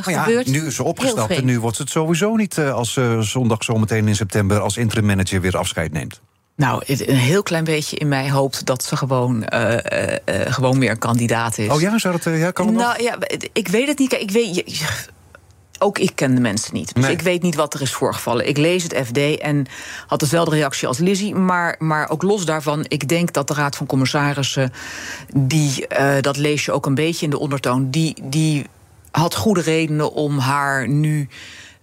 ja, 0.05 0.23
gebeurd. 0.23 0.47
Nu 0.47 0.65
is 0.65 0.75
ze 0.75 0.83
opgestapt 0.83 1.31
en 1.31 1.45
nu 1.45 1.59
wordt 1.59 1.77
het 1.77 1.89
sowieso 1.89 2.35
niet 2.35 2.57
uh, 2.57 2.73
als 2.73 2.95
uh, 2.95 3.19
zondag 3.19 3.63
zometeen 3.63 4.07
in 4.07 4.15
september 4.15 4.59
als 4.59 4.77
interim 4.77 5.05
manager 5.05 5.41
weer 5.41 5.57
afscheid 5.57 5.91
neemt. 5.91 6.21
Nou, 6.55 6.83
een 6.87 7.15
heel 7.15 7.43
klein 7.43 7.63
beetje 7.63 7.97
in 7.97 8.07
mij 8.07 8.31
hoopt 8.31 8.65
dat 8.65 8.83
ze 8.83 8.97
gewoon, 8.97 9.43
gewoon 10.25 10.77
meer 10.77 10.89
een 10.89 10.97
kandidaat 10.97 11.57
is. 11.57 11.69
Oh 11.69 11.81
ja, 11.81 11.99
zou 11.99 12.19
dat, 12.23 12.33
ja, 12.37 12.51
kan 12.51 12.67
het 12.67 12.75
Nou 12.75 12.97
nog? 12.97 13.01
ja, 13.01 13.17
ik 13.53 13.67
weet 13.67 13.87
het 13.87 13.99
niet. 13.99 14.13
Ik 14.13 14.31
weet, 14.31 14.63
ook 15.81 15.99
ik 15.99 16.11
ken 16.15 16.35
de 16.35 16.41
mensen 16.41 16.73
niet. 16.73 16.93
Dus 16.95 17.03
nee. 17.03 17.13
ik 17.13 17.21
weet 17.21 17.41
niet 17.41 17.55
wat 17.55 17.73
er 17.73 17.81
is 17.81 17.93
voorgevallen. 17.93 18.47
Ik 18.47 18.57
lees 18.57 18.83
het 18.83 19.01
FD 19.05 19.17
en 19.17 19.65
had 20.07 20.19
dezelfde 20.19 20.55
reactie 20.55 20.87
als 20.87 20.97
Lizzie. 20.97 21.35
Maar, 21.35 21.75
maar 21.79 22.09
ook 22.09 22.21
los 22.21 22.45
daarvan, 22.45 22.85
ik 22.87 23.07
denk 23.07 23.33
dat 23.33 23.47
de 23.47 23.53
Raad 23.53 23.75
van 23.75 23.85
Commissarissen... 23.85 24.73
Die, 25.35 25.85
uh, 25.99 26.13
dat 26.21 26.37
lees 26.37 26.65
je 26.65 26.71
ook 26.71 26.85
een 26.85 26.95
beetje 26.95 27.25
in 27.25 27.31
de 27.31 27.39
ondertoon... 27.39 27.89
die, 27.89 28.15
die 28.23 28.65
had 29.11 29.35
goede 29.35 29.61
redenen 29.61 30.13
om 30.13 30.37
haar 30.37 30.87
nu. 30.87 31.27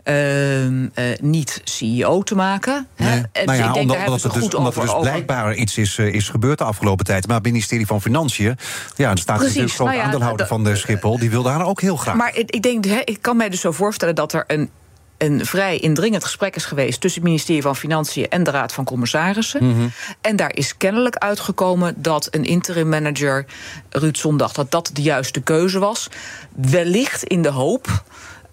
Uh, 0.04 0.66
uh, 0.66 0.82
niet 1.20 1.60
CEO 1.64 2.22
te 2.22 2.34
maken. 2.34 2.86
Nee. 2.96 3.22
Nou 3.44 3.58
ja, 3.58 3.68
ik 3.68 3.74
denk, 3.74 3.90
omdat, 3.90 4.22
het 4.22 4.32
dus, 4.32 4.54
omdat 4.54 4.76
er 4.76 4.80
dus 4.80 4.94
blijkbaar 5.00 5.54
iets 5.54 5.78
is, 5.78 5.96
uh, 5.96 6.14
is 6.14 6.28
gebeurd 6.28 6.58
de 6.58 6.64
afgelopen 6.64 7.04
tijd. 7.04 7.26
Maar 7.26 7.36
het 7.36 7.44
ministerie 7.44 7.86
van 7.86 8.00
Financiën, 8.00 8.56
ja, 8.96 9.10
er 9.10 9.18
staat 9.18 9.40
natuurlijk 9.40 9.72
zo'n 9.72 9.86
nou 9.86 9.98
ja, 9.98 10.04
aandeelhouder 10.04 10.46
van 10.46 10.64
de 10.64 10.76
Schiphol, 10.76 11.18
die 11.18 11.30
wilde 11.30 11.48
haar 11.48 11.66
ook 11.66 11.80
heel 11.80 11.96
graag. 11.96 12.14
Maar 12.14 12.36
ik 12.36 12.62
denk, 12.62 12.86
ik 12.86 13.18
kan 13.20 13.36
mij 13.36 13.48
dus 13.48 13.60
zo 13.60 13.72
voorstellen 13.72 14.14
dat 14.14 14.32
er 14.32 14.44
een 14.46 14.70
een 15.18 15.46
vrij 15.46 15.78
indringend 15.78 16.24
gesprek 16.24 16.56
is 16.56 16.64
geweest 16.64 17.00
tussen 17.00 17.20
het 17.20 17.30
ministerie 17.30 17.62
van 17.62 17.76
Financiën 17.76 18.28
en 18.28 18.42
de 18.42 18.50
Raad 18.50 18.72
van 18.72 18.84
Commissarissen. 18.84 19.64
Mm 19.64 19.74
-hmm. 19.74 19.92
En 20.20 20.36
daar 20.36 20.54
is 20.54 20.76
kennelijk 20.76 21.16
uitgekomen 21.16 21.94
dat 21.96 22.28
een 22.30 22.44
interim 22.44 22.88
manager, 22.88 23.44
Ruud 23.90 24.16
Zondag, 24.16 24.52
dat 24.52 24.70
dat 24.70 24.90
de 24.92 25.02
juiste 25.02 25.40
keuze 25.40 25.78
was. 25.78 26.08
Wellicht 26.54 27.22
in 27.22 27.42
de 27.42 27.50
hoop. 27.50 28.02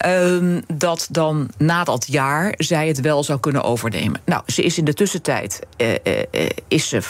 Um, 0.06 0.62
dat 0.74 1.08
dan 1.12 1.50
na 1.58 1.84
dat 1.84 2.06
jaar 2.08 2.54
zij 2.58 2.88
het 2.88 3.02
wel 3.02 3.24
zou 3.24 3.40
kunnen 3.40 3.64
overnemen. 3.64 4.22
Nou, 4.26 4.44
ze 4.46 4.64
is 4.64 4.78
in 4.78 4.86
de 4.86 4.94
tussentijd 4.94 5.60
uh, 5.78 5.90
uh, 6.04 6.50
is 6.68 6.90
ze 6.90 7.02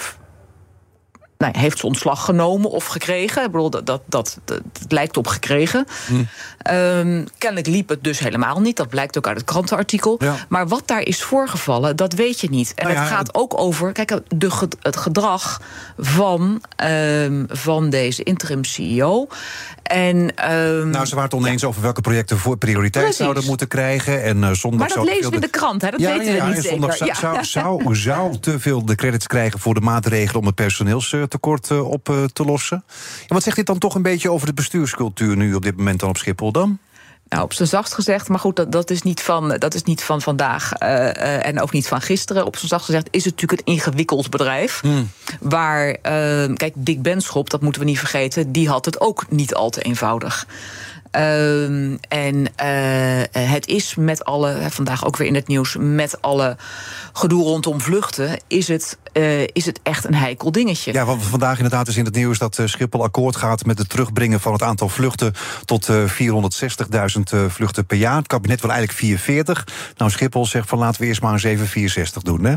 nou, 1.38 1.58
heeft 1.58 1.80
ze 1.80 1.86
ontslag 1.86 2.26
genomen 2.26 2.70
of 2.70 2.86
gekregen. 2.86 3.44
Ik 3.44 3.52
bedoel, 3.52 3.70
dat, 3.70 3.86
dat, 3.86 4.02
dat, 4.06 4.38
dat 4.46 4.62
het 4.80 4.92
lijkt 4.92 5.18
op 5.18 5.28
gekregen. 5.28 5.86
Hm. 6.08 6.14
Um, 6.74 7.28
kennelijk 7.38 7.68
liep 7.68 7.90
het 7.90 8.04
dus 8.04 8.20
helemaal 8.20 8.60
niet. 8.60 8.78
Dat 8.78 8.90
blijkt 8.90 9.18
ook 9.18 9.28
uit 9.28 9.38
het 9.38 9.46
krantenartikel. 9.46 10.16
Ja. 10.20 10.36
Maar 10.50 10.68
wat 10.68 10.88
daar 10.88 11.02
is 11.02 11.24
voorgevallen, 11.24 11.96
dat 11.96 12.14
weet 12.14 12.40
je 12.40 12.50
niet. 12.50 12.74
En 12.76 12.84
nou 12.84 12.96
ja, 12.96 13.04
het 13.04 13.12
gaat 13.12 13.36
ook 13.36 13.60
over 13.60 13.92
kijk, 13.92 14.20
de, 14.28 14.68
het 14.82 14.98
gedrag 14.98 15.62
van, 15.98 16.62
um, 16.84 17.46
van 17.50 17.90
deze 17.90 18.24
interim-CEO. 18.24 19.28
En, 19.86 20.16
um, 20.52 20.90
nou, 20.90 21.06
ze 21.06 21.16
waren 21.16 21.30
het 21.30 21.34
oneens 21.34 21.62
ja. 21.62 21.68
over 21.68 21.82
welke 21.82 22.02
projecten 22.02 22.38
voor 22.38 22.58
prioriteit 22.58 23.04
Precies. 23.04 23.22
zouden 23.22 23.46
moeten 23.46 23.68
krijgen. 23.68 24.24
En 24.24 24.38
uh, 24.38 24.52
zondag 24.52 24.80
maar 24.80 24.98
dat 24.98 25.06
lezen 25.06 25.30
we 25.30 25.36
in 25.36 25.42
de 25.42 25.48
krant, 25.48 25.82
hè? 25.82 25.90
dat 25.90 26.00
ja, 26.00 26.18
weten 26.18 26.34
ja, 26.34 26.48
we 26.48 26.54
niet 26.54 26.64
zondag 26.64 26.96
zeker. 26.98 27.16
Zou, 27.16 27.44
zou, 27.44 27.82
zou, 27.82 27.96
zou, 27.96 28.40
te 28.40 28.60
veel 28.60 28.86
de 28.86 28.96
credits 28.96 29.28
krijgen 29.28 29.60
voor 29.60 29.74
de 29.74 29.82
maatregelen... 29.82 30.40
om 30.40 30.46
het 30.46 30.56
personeelstekort 30.56 31.70
uh, 31.70 31.90
op 31.90 32.10
uh, 32.10 32.24
te 32.24 32.46
lossen. 32.46 32.84
Ja, 33.20 33.26
wat 33.28 33.44
zegt 33.44 33.56
dit 33.56 33.66
dan 33.66 33.78
toch 33.78 33.96
een 33.96 34.02
beetje 34.02 34.32
over 34.32 34.48
de 34.48 34.54
bestuurscultuur... 34.54 35.38
nu 35.38 35.54
op 35.54 35.64
dit 35.64 35.78
moment 35.78 36.00
dan 36.00 36.10
op 36.10 36.18
Schiphol 36.18 36.52
dan? 36.52 36.80
Nou, 37.36 37.48
op 37.48 37.54
zijn 37.54 37.68
zachtst 37.68 37.94
gezegd, 37.94 38.30
maar 38.30 38.40
goed, 38.40 38.56
dat, 38.56 38.72
dat, 38.72 38.90
is, 38.90 39.02
niet 39.02 39.22
van, 39.22 39.56
dat 39.58 39.74
is 39.74 39.84
niet 39.84 40.04
van 40.04 40.22
vandaag 40.22 40.72
uh, 40.82 40.90
uh, 40.90 41.46
en 41.46 41.62
ook 41.62 41.72
niet 41.72 41.88
van 41.88 42.02
gisteren. 42.02 42.46
Op 42.46 42.56
zijn 42.56 42.68
zachtst 42.68 42.88
gezegd 42.88 43.08
is 43.12 43.26
het 43.26 43.34
natuurlijk 43.34 43.62
een 43.62 43.74
ingewikkeld 43.74 44.30
bedrijf. 44.30 44.84
Mm. 44.84 45.10
Waar, 45.40 45.88
uh, 45.88 45.96
kijk, 46.56 46.74
Dick 46.76 47.02
Benschop, 47.02 47.50
dat 47.50 47.62
moeten 47.62 47.82
we 47.82 47.88
niet 47.88 48.00
vergeten, 48.00 48.52
die 48.52 48.70
had 48.70 48.86
het 48.86 49.02
ook 49.02 49.26
niet 49.30 49.56
al 49.56 49.70
te 49.70 49.82
eenvoudig. 49.82 50.48
Um, 51.18 52.00
en 52.08 52.36
uh, 52.36 53.48
het 53.50 53.68
is 53.68 53.96
met 53.96 54.26
alle, 54.26 54.58
vandaag 54.70 55.06
ook 55.06 55.18
weer 55.18 55.28
in 55.28 55.36
het 55.36 55.48
nieuws, 55.48 55.76
met 55.80 56.22
alle 56.22 56.58
gedoe 57.14 57.44
rondom 57.44 57.82
vluchten, 57.82 58.40
is 58.48 58.68
het, 58.68 58.98
uh, 59.14 59.42
is 59.42 59.66
het 59.66 59.80
echt 59.84 60.06
een 60.06 60.16
heikel 60.16 60.52
dingetje. 60.52 60.94
Ja, 60.94 61.06
want 61.06 61.24
vandaag 61.24 61.56
inderdaad 61.56 61.88
is 61.88 61.98
in 61.98 62.06
het 62.06 62.16
nieuws 62.16 62.38
dat 62.38 62.62
Schiphol 62.66 63.04
akkoord 63.04 63.36
gaat 63.36 63.66
met 63.66 63.78
het 63.78 63.90
terugbrengen 63.90 64.40
van 64.40 64.54
het 64.54 64.62
aantal 64.62 64.90
vluchten 64.90 65.34
tot 65.66 65.90
uh, 65.90 66.04
460.000 66.10 67.46
vluchten 67.48 67.86
per 67.86 67.98
jaar. 67.98 68.18
Het 68.18 68.28
kabinet 68.28 68.62
wil 68.62 68.70
eigenlijk 68.70 69.00
440. 69.00 69.68
Nou, 69.98 70.12
Schiphol 70.12 70.46
zegt 70.46 70.70
van 70.70 70.78
laten 70.78 71.02
we 71.02 71.08
eerst 71.08 71.22
maar 71.22 71.44
even 71.44 71.68
460 71.68 72.22
doen, 72.22 72.44
hè? 72.44 72.56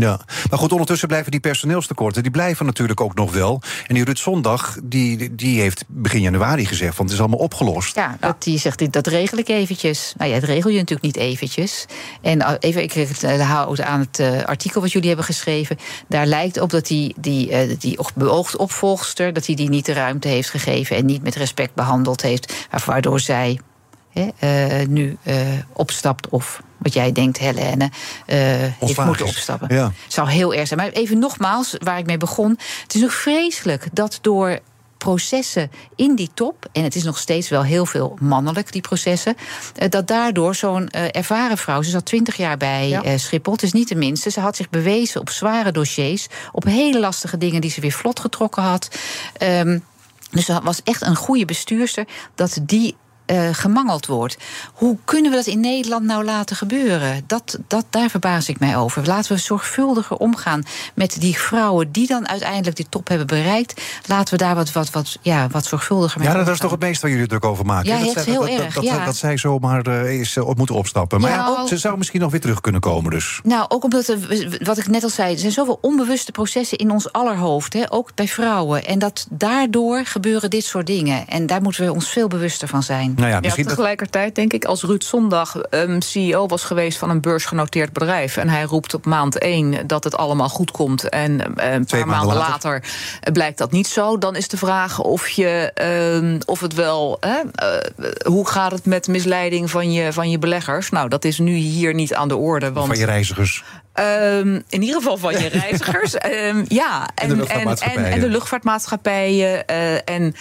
Ja, 0.00 0.20
maar 0.50 0.58
goed, 0.58 0.72
ondertussen 0.72 1.08
blijven 1.08 1.30
die 1.30 1.40
personeelstekorten... 1.40 2.22
die 2.22 2.30
blijven 2.30 2.66
natuurlijk 2.66 3.00
ook 3.00 3.14
nog 3.14 3.32
wel. 3.32 3.62
En 3.86 3.94
die 3.94 4.16
Zondag, 4.16 4.76
die, 4.82 5.34
die 5.34 5.60
heeft 5.60 5.84
begin 5.86 6.20
januari 6.20 6.66
gezegd... 6.66 6.96
want 6.96 7.08
het 7.08 7.18
is 7.18 7.24
allemaal 7.24 7.44
opgelost. 7.44 7.96
Ja, 7.96 8.16
dat, 8.20 8.42
die 8.42 8.58
zegt, 8.58 8.92
dat 8.92 9.06
regel 9.06 9.38
ik 9.38 9.48
eventjes. 9.48 10.14
Nou 10.16 10.30
ja, 10.30 10.40
dat 10.40 10.48
regel 10.48 10.70
je 10.70 10.78
natuurlijk 10.78 11.06
niet 11.06 11.16
eventjes. 11.16 11.86
En 12.22 12.58
even, 12.58 12.82
ik 12.82 12.92
houd 13.40 13.80
aan 13.80 14.00
het 14.00 14.18
uh, 14.18 14.42
artikel 14.42 14.80
wat 14.80 14.92
jullie 14.92 15.08
hebben 15.08 15.26
geschreven... 15.26 15.76
daar 16.08 16.26
lijkt 16.26 16.60
op 16.60 16.70
dat 16.70 16.86
die, 16.86 17.14
die, 17.18 17.50
uh, 17.50 17.76
die 17.78 17.98
beoogd 18.14 18.56
opvolgster... 18.56 19.32
dat 19.32 19.46
hij 19.46 19.54
die, 19.54 19.66
die 19.66 19.74
niet 19.74 19.86
de 19.86 19.92
ruimte 19.92 20.28
heeft 20.28 20.50
gegeven... 20.50 20.96
en 20.96 21.06
niet 21.06 21.22
met 21.22 21.34
respect 21.34 21.74
behandeld 21.74 22.22
heeft... 22.22 22.66
waardoor 22.84 23.20
zij 23.20 23.60
uh, 24.14 24.86
nu 24.88 25.18
opstapt 25.72 26.28
of 26.28 26.62
wat 26.78 26.92
jij 26.92 27.12
denkt, 27.12 27.38
Helene, 27.38 27.84
uh, 27.84 27.90
heeft 28.78 29.04
moeten 29.04 29.26
opstappen. 29.26 29.74
Ja. 29.74 29.92
Zou 30.06 30.28
heel 30.28 30.54
erg 30.54 30.66
zijn. 30.66 30.80
Maar 30.80 30.88
even 30.88 31.18
nogmaals, 31.18 31.74
waar 31.78 31.98
ik 31.98 32.06
mee 32.06 32.16
begon. 32.16 32.58
Het 32.82 32.94
is 32.94 33.00
nog 33.00 33.14
vreselijk 33.14 33.88
dat 33.92 34.18
door 34.20 34.58
processen 34.98 35.70
in 35.96 36.14
die 36.14 36.30
top, 36.34 36.68
en 36.72 36.82
het 36.82 36.94
is 36.94 37.02
nog 37.02 37.18
steeds 37.18 37.48
wel 37.48 37.62
heel 37.62 37.86
veel 37.86 38.16
mannelijk, 38.20 38.72
die 38.72 38.80
processen, 38.80 39.36
dat 39.88 40.06
daardoor 40.06 40.54
zo'n 40.54 40.88
uh, 40.90 41.04
ervaren 41.10 41.58
vrouw, 41.58 41.82
ze 41.82 41.90
zat 41.90 42.04
twintig 42.04 42.36
jaar 42.36 42.56
bij 42.56 42.88
ja. 42.88 43.04
uh, 43.04 43.12
Schiphol, 43.16 43.52
het 43.52 43.62
is 43.62 43.72
niet 43.72 43.88
de 43.88 43.94
minste, 43.94 44.30
ze 44.30 44.40
had 44.40 44.56
zich 44.56 44.70
bewezen 44.70 45.20
op 45.20 45.30
zware 45.30 45.72
dossiers, 45.72 46.26
op 46.52 46.64
hele 46.64 47.00
lastige 47.00 47.38
dingen 47.38 47.60
die 47.60 47.70
ze 47.70 47.80
weer 47.80 47.92
vlot 47.92 48.20
getrokken 48.20 48.62
had. 48.62 48.88
Um, 49.42 49.84
dus 50.30 50.44
ze 50.44 50.60
was 50.62 50.82
echt 50.82 51.02
een 51.02 51.16
goede 51.16 51.44
bestuurster, 51.44 52.04
dat 52.34 52.58
die 52.62 52.96
uh, 53.26 53.48
gemangeld 53.52 54.06
wordt. 54.06 54.36
Hoe 54.72 54.96
kunnen 55.04 55.30
we 55.30 55.36
dat 55.36 55.46
in 55.46 55.60
Nederland 55.60 56.04
nou 56.04 56.24
laten 56.24 56.56
gebeuren? 56.56 57.24
Dat, 57.26 57.58
dat, 57.66 57.84
daar 57.90 58.10
verbaas 58.10 58.48
ik 58.48 58.58
mij 58.58 58.76
over. 58.76 59.06
Laten 59.06 59.32
we 59.32 59.38
zorgvuldiger 59.38 60.16
omgaan 60.16 60.62
met 60.94 61.20
die 61.20 61.38
vrouwen 61.38 61.92
die 61.92 62.06
dan 62.06 62.28
uiteindelijk 62.28 62.76
die 62.76 62.86
top 62.88 63.08
hebben 63.08 63.26
bereikt. 63.26 63.80
Laten 64.06 64.38
we 64.38 64.44
daar 64.44 64.54
wat, 64.54 64.72
wat, 64.72 64.90
wat, 64.90 65.18
ja, 65.22 65.48
wat 65.50 65.64
zorgvuldiger 65.64 66.18
mee 66.18 66.28
Ja, 66.28 66.32
omgaan. 66.32 66.46
dat 66.46 66.54
is 66.54 66.60
toch 66.60 66.70
het 66.70 66.80
meeste 66.80 67.02
waar 67.02 67.10
jullie 67.10 67.26
druk 67.26 67.44
over 67.44 67.66
maken? 67.66 67.88
Ja, 67.88 68.04
dat, 68.04 68.12
zij, 68.12 68.22
heel 68.24 68.40
dat, 68.40 68.48
erg. 68.48 68.74
Dat, 68.74 68.84
ja. 68.84 69.04
dat, 69.04 69.16
zij 69.16 69.36
zomaar 69.36 69.88
uh, 69.88 70.20
is 70.20 70.36
op 70.36 70.56
moeten 70.56 70.74
opstappen. 70.74 71.20
Maar 71.20 71.30
ja, 71.30 71.36
ja, 71.36 71.66
ze 71.66 71.78
zou 71.78 71.98
misschien 71.98 72.20
nog 72.20 72.30
weer 72.30 72.40
terug 72.40 72.60
kunnen 72.60 72.80
komen 72.80 73.10
dus. 73.10 73.40
Nou, 73.42 73.64
ook 73.68 73.84
omdat, 73.84 74.08
er, 74.08 74.18
wat 74.62 74.78
ik 74.78 74.88
net 74.88 75.02
al 75.02 75.08
zei, 75.08 75.32
er 75.32 75.38
zijn 75.38 75.52
zoveel 75.52 75.78
onbewuste 75.80 76.32
processen 76.32 76.78
in 76.78 76.90
ons 76.90 77.12
aller 77.12 77.36
hoofd. 77.36 77.72
Hè, 77.72 77.92
ook 77.92 78.10
bij 78.14 78.28
vrouwen. 78.28 78.84
En 78.84 78.98
dat 78.98 79.26
daardoor 79.30 80.04
gebeuren 80.04 80.50
dit 80.50 80.64
soort 80.64 80.86
dingen. 80.86 81.26
En 81.28 81.46
daar 81.46 81.62
moeten 81.62 81.84
we 81.84 81.92
ons 81.92 82.08
veel 82.08 82.28
bewuster 82.28 82.68
van 82.68 82.82
zijn. 82.82 83.14
Nou 83.16 83.30
ja, 83.30 83.40
tegelijkertijd 83.40 84.34
denk 84.34 84.52
ik, 84.52 84.64
als 84.64 84.82
Ruud 84.82 85.02
Zondag 85.02 85.60
um, 85.70 86.02
CEO 86.02 86.46
was 86.46 86.64
geweest 86.64 86.98
van 86.98 87.10
een 87.10 87.20
beursgenoteerd 87.20 87.92
bedrijf. 87.92 88.36
en 88.36 88.48
hij 88.48 88.62
roept 88.62 88.94
op 88.94 89.06
maand 89.06 89.38
1 89.38 89.86
dat 89.86 90.04
het 90.04 90.16
allemaal 90.16 90.48
goed 90.48 90.70
komt. 90.70 91.08
en 91.08 91.32
uh, 91.32 91.72
een 91.72 91.84
paar 91.84 92.06
maanden 92.06 92.36
later. 92.36 92.70
later. 92.70 93.32
blijkt 93.32 93.58
dat 93.58 93.72
niet 93.72 93.86
zo. 93.86 94.18
dan 94.18 94.36
is 94.36 94.48
de 94.48 94.56
vraag 94.56 95.00
of, 95.00 95.28
je, 95.28 95.72
um, 96.22 96.38
of 96.44 96.60
het 96.60 96.74
wel. 96.74 97.18
Uh, 97.24 97.32
hoe 98.24 98.48
gaat 98.48 98.72
het 98.72 98.84
met 98.84 99.08
misleiding 99.08 99.70
van 99.70 99.92
je, 99.92 100.12
van 100.12 100.30
je 100.30 100.38
beleggers? 100.38 100.90
Nou, 100.90 101.08
dat 101.08 101.24
is 101.24 101.38
nu 101.38 101.54
hier 101.54 101.94
niet 101.94 102.14
aan 102.14 102.28
de 102.28 102.36
orde. 102.36 102.72
Want, 102.72 102.86
van 102.86 102.98
je 102.98 103.04
reizigers. 103.04 103.64
Um, 103.94 104.62
in 104.68 104.82
ieder 104.82 104.96
geval 104.96 105.16
van 105.16 105.32
je 105.32 105.48
reizigers. 105.62 106.14
um, 106.14 106.64
ja, 106.68 107.08
en, 107.14 107.30
en, 107.30 107.36
de 107.36 107.46
en, 107.46 107.76
en, 107.78 108.04
en 108.04 108.20
de 108.20 108.28
luchtvaartmaatschappijen. 108.28 109.64
Uh, 109.70 109.94
en 109.94 110.34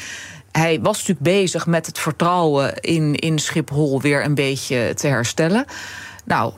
hij 0.58 0.82
was 0.82 0.98
natuurlijk 0.98 1.38
bezig 1.38 1.66
met 1.66 1.86
het 1.86 2.00
vertrouwen 2.00 2.80
in, 2.80 3.16
in 3.16 3.40
Schiphol 3.40 4.02
weer 4.02 4.24
een 4.24 4.36
beetje 4.36 4.94
te 4.94 5.08
herstellen. 5.08 5.66
Nou, 6.24 6.54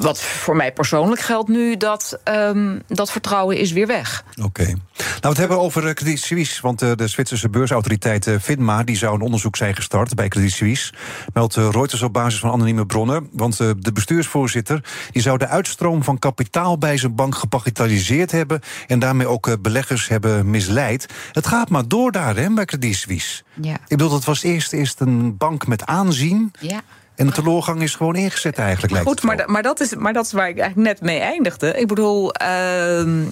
wat 0.00 0.22
voor 0.22 0.56
mij 0.56 0.72
persoonlijk 0.72 1.20
geldt 1.20 1.48
nu, 1.48 1.76
dat 1.76 2.18
um, 2.24 2.82
dat 2.86 3.10
vertrouwen 3.10 3.58
is 3.58 3.72
weer 3.72 3.86
weg. 3.86 4.24
Oké. 4.30 4.46
Okay. 4.46 4.66
Nou, 4.66 5.20
we 5.20 5.28
het 5.28 5.38
hebben 5.38 5.60
over 5.60 5.94
Credit 5.94 6.20
Suisse. 6.20 6.62
Want 6.62 6.82
uh, 6.82 6.92
de 6.94 7.08
Zwitserse 7.08 7.48
beursautoriteit 7.48 8.26
uh, 8.26 8.38
FINMA 8.40 8.82
die 8.82 8.96
zou 8.96 9.14
een 9.14 9.20
onderzoek 9.20 9.56
zijn 9.56 9.74
gestart 9.74 10.14
bij 10.14 10.28
Credit 10.28 10.52
Suisse. 10.52 10.92
Meldt 11.32 11.54
Reuters 11.54 12.02
op 12.02 12.12
basis 12.12 12.40
van 12.40 12.50
anonieme 12.50 12.86
bronnen. 12.86 13.28
Want 13.32 13.56
de 13.56 13.92
bestuursvoorzitter 13.92 14.84
die 15.10 15.22
zou 15.22 15.38
de 15.38 15.46
uitstroom 15.46 16.04
van 16.04 16.18
kapitaal 16.18 16.78
bij 16.78 16.96
zijn 16.96 17.14
bank 17.14 17.34
gepagitaliseerd 17.34 18.30
hebben. 18.30 18.60
En 18.86 18.98
daarmee 18.98 19.26
ook 19.26 19.62
beleggers 19.62 20.08
hebben 20.08 20.50
misleid. 20.50 21.06
Het 21.32 21.46
gaat 21.46 21.70
maar 21.70 21.88
door 21.88 22.12
daar, 22.12 22.36
hè, 22.36 22.50
bij 22.50 22.64
Credit 22.64 22.94
Suisse. 22.94 23.42
Ja. 23.60 23.74
Ik 23.74 23.96
bedoel, 23.96 24.12
het 24.12 24.24
was 24.24 24.42
eerst, 24.42 24.72
eerst 24.72 25.00
een 25.00 25.36
bank 25.36 25.66
met 25.66 25.86
aanzien. 25.86 26.52
Ja. 26.60 26.80
En 27.14 27.26
de 27.26 27.32
teleurgang 27.32 27.82
is 27.82 27.94
gewoon 27.94 28.16
ingezet 28.16 28.58
eigenlijk. 28.58 28.92
Lijkt 28.92 29.08
Goed, 29.08 29.22
maar, 29.22 29.44
maar, 29.46 29.62
dat 29.62 29.80
is, 29.80 29.94
maar 29.94 30.12
dat 30.12 30.24
is 30.24 30.32
waar 30.32 30.48
ik 30.48 30.58
eigenlijk 30.58 30.88
net 30.88 31.00
mee 31.00 31.18
eindigde. 31.18 31.78
Ik 31.78 31.86
bedoel, 31.86 32.26
uh, 32.26 33.26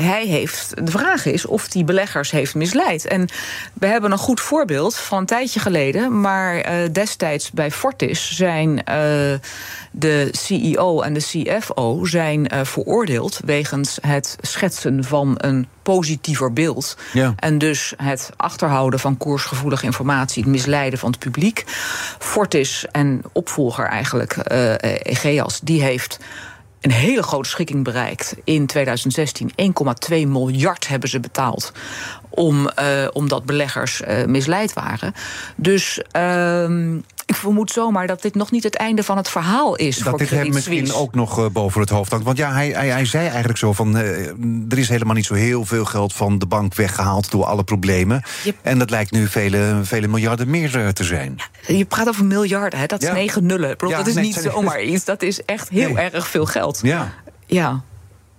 hij 0.00 0.26
heeft. 0.26 0.86
De 0.86 0.90
vraag 0.90 1.26
is 1.26 1.46
of 1.46 1.68
die 1.68 1.84
beleggers 1.84 2.30
heeft 2.30 2.54
misleid. 2.54 3.06
En 3.06 3.28
we 3.74 3.86
hebben 3.86 4.12
een 4.12 4.18
goed 4.18 4.40
voorbeeld 4.40 4.96
van 4.96 5.18
een 5.18 5.26
tijdje 5.26 5.60
geleden. 5.60 6.20
Maar 6.20 6.56
uh, 6.56 6.92
destijds 6.92 7.50
bij 7.50 7.70
Fortis 7.70 8.36
zijn 8.36 8.82
uh, 8.88 9.38
de 9.92 10.28
CEO 10.30 11.00
en 11.00 11.12
de 11.12 11.20
CFO 11.20 12.04
zijn 12.04 12.50
veroordeeld 12.62 13.40
wegens 13.44 13.98
het 14.00 14.36
schetsen 14.40 15.04
van 15.04 15.34
een 15.36 15.66
positiever 15.82 16.52
beeld. 16.52 16.96
Ja. 17.12 17.34
En 17.36 17.58
dus 17.58 17.94
het 17.96 18.30
achterhouden 18.36 19.00
van 19.00 19.16
koersgevoelige 19.16 19.84
informatie, 19.84 20.42
het 20.42 20.52
misleiden 20.52 20.98
van 20.98 21.10
het 21.10 21.18
publiek. 21.18 21.64
Fortis 22.18 22.86
en 22.92 23.22
opvolger 23.32 23.84
eigenlijk, 23.84 24.36
uh, 24.52 24.74
Egeas, 25.02 25.60
die 25.60 25.82
heeft 25.82 26.18
een 26.82 26.90
hele 26.90 27.22
grote 27.22 27.48
schikking 27.48 27.84
bereikt. 27.84 28.36
In 28.44 28.66
2016 28.66 29.50
1,2 30.10 30.28
miljard 30.28 30.88
hebben 30.88 31.08
ze 31.08 31.20
betaald. 31.20 31.72
Om, 32.34 32.70
uh, 32.80 33.06
omdat 33.12 33.44
beleggers 33.44 34.00
uh, 34.08 34.24
misleid 34.24 34.72
waren. 34.72 35.14
Dus 35.56 36.00
uh, 36.16 36.94
ik 37.26 37.34
vermoed 37.34 37.70
zomaar 37.70 38.06
dat 38.06 38.22
dit 38.22 38.34
nog 38.34 38.50
niet 38.50 38.62
het 38.62 38.76
einde 38.76 39.02
van 39.02 39.16
het 39.16 39.28
verhaal 39.28 39.76
is. 39.76 39.96
Dat 39.98 40.08
voor 40.08 40.18
dit 40.18 40.30
hem 40.30 40.52
misschien 40.52 40.76
Suisse. 40.86 40.94
ook 41.02 41.14
nog 41.14 41.38
uh, 41.38 41.46
boven 41.52 41.80
het 41.80 41.90
hoofd 41.90 42.10
hangt. 42.10 42.24
Want 42.26 42.38
ja, 42.38 42.52
hij, 42.52 42.68
hij, 42.68 42.88
hij 42.88 43.04
zei 43.04 43.26
eigenlijk 43.26 43.58
zo 43.58 43.72
van... 43.72 43.96
Er 44.68 44.78
is 44.78 44.88
helemaal 44.88 45.14
niet 45.14 45.24
zo 45.26 45.34
heel 45.34 45.64
veel 45.64 45.84
geld 45.84 46.12
van 46.12 46.38
de 46.38 46.46
bank 46.46 46.74
weggehaald... 46.74 47.30
door 47.30 47.44
alle 47.44 47.64
problemen. 47.64 48.22
Je- 48.44 48.54
En 48.62 48.78
dat 48.78 48.90
lijkt 48.90 49.10
nu 49.10 49.26
vele, 49.28 49.80
vele 49.82 50.06
miljarden 50.08 50.50
meer 50.50 50.92
te 50.92 51.04
zijn. 51.04 51.36
Je 51.66 51.84
praat 51.84 52.08
over 52.08 52.24
miljarden, 52.24 52.78
hè? 52.78 52.86
dat 52.86 53.02
is 53.02 53.08
Ja. 53.08 53.14
negen 53.14 53.46
nullen. 53.46 53.70
Ik 53.70 53.76
bedoel, 53.78 53.90
Ja, 53.90 53.96
dat 53.98 54.06
is 54.06 54.14
nee, 54.14 54.24
niet 54.24 54.34
zomaar 54.52 54.82
iets. 54.82 55.04
Dat 55.04 55.22
is 55.22 55.44
echt 55.44 55.68
heel 55.68 55.92
Nee. 55.92 56.10
erg 56.10 56.28
veel 56.28 56.46
geld. 56.46 56.78
Ja. 56.82 57.12
Ja. 57.46 57.80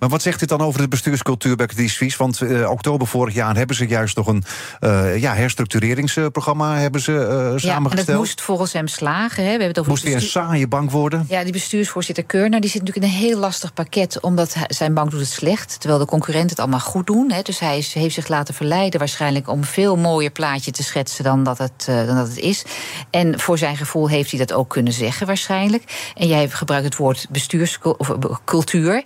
Maar 0.04 0.12
wat 0.12 0.22
zegt 0.22 0.40
dit 0.40 0.50
dan 0.50 0.62
over 0.62 0.82
de 0.82 0.88
bestuurscultuur 0.88 1.56
bij 1.56 1.66
Credit 1.66 1.90
Suisse? 1.90 2.18
Want 2.18 2.42
eh, 2.42 2.70
oktober 2.70 3.08
vorig 3.08 3.34
jaar 3.34 3.56
hebben 3.56 3.76
ze 3.76 3.88
juist 3.88 4.16
nog 4.16 4.28
een 4.28 4.44
eh, 4.80 5.18
ja, 5.18 5.34
herstructureringsprogramma 5.34 6.78
hebben 6.78 7.02
ze, 7.02 7.12
eh, 7.12 7.28
Ja, 7.28 7.52
en 7.52 7.60
samengesteld. 7.60 8.08
dat 8.08 8.16
moest 8.16 8.42
volgens 8.42 8.74
hem 8.74 8.88
slagen. 8.88 9.36
Hè. 9.36 9.44
We 9.44 9.50
hebben 9.50 9.68
het 9.68 9.80
over 9.80 9.92
Moest 9.92 10.04
weer 10.04 10.16
een 10.16 10.22
saaie 10.22 10.68
bank 10.68 10.92
worden. 10.92 11.26
Ja, 11.30 11.44
die 11.44 11.52
bestuursvoorzitter 11.52 12.24
Keurner 12.24 12.62
die 12.62 12.70
zit 12.70 12.80
natuurlijk 12.80 13.06
in 13.06 13.12
een 13.14 13.28
heel 13.28 13.40
lastig 13.40 13.74
pakket. 13.74 14.20
Omdat 14.20 14.56
zijn 14.68 14.94
bank 14.94 15.12
doet 15.12 15.20
het 15.20 15.30
slecht. 15.30 15.80
Terwijl 15.80 16.00
de 16.00 16.08
concurrenten 16.08 16.50
het 16.50 16.60
allemaal 16.60 16.80
goed 16.80 17.08
doen. 17.08 17.32
Hè. 17.32 17.42
Dus 17.42 17.60
hij 17.60 17.78
is, 17.78 17.94
heeft 17.94 18.14
zich 18.14 18.28
laten 18.28 18.54
verleiden 18.54 19.00
waarschijnlijk 19.00 19.50
om 19.50 19.58
een 19.58 19.66
veel 19.66 19.96
mooier 19.96 20.32
plaatje 20.32 20.72
te 20.72 20.84
schetsen 20.84 21.24
dan 21.24 21.44
dat, 21.44 21.58
het, 21.58 21.84
dan 21.86 22.16
dat 22.16 22.28
het 22.28 22.40
is. 22.40 22.64
En 23.10 23.40
voor 23.40 23.58
zijn 23.58 23.78
gevoel 23.78 24.10
heeft 24.10 24.30
hij 24.30 24.40
dat 24.40 24.54
ook 24.54 24.70
kunnen 24.70 24.94
zeggen 24.94 25.28
waarschijnlijk. 25.28 26.12
En 26.16 26.28
jij 26.28 26.50
gebruikt 26.50 26.86
het 26.86 26.96
woord 26.96 27.28
bestuurscultuur. 27.30 29.04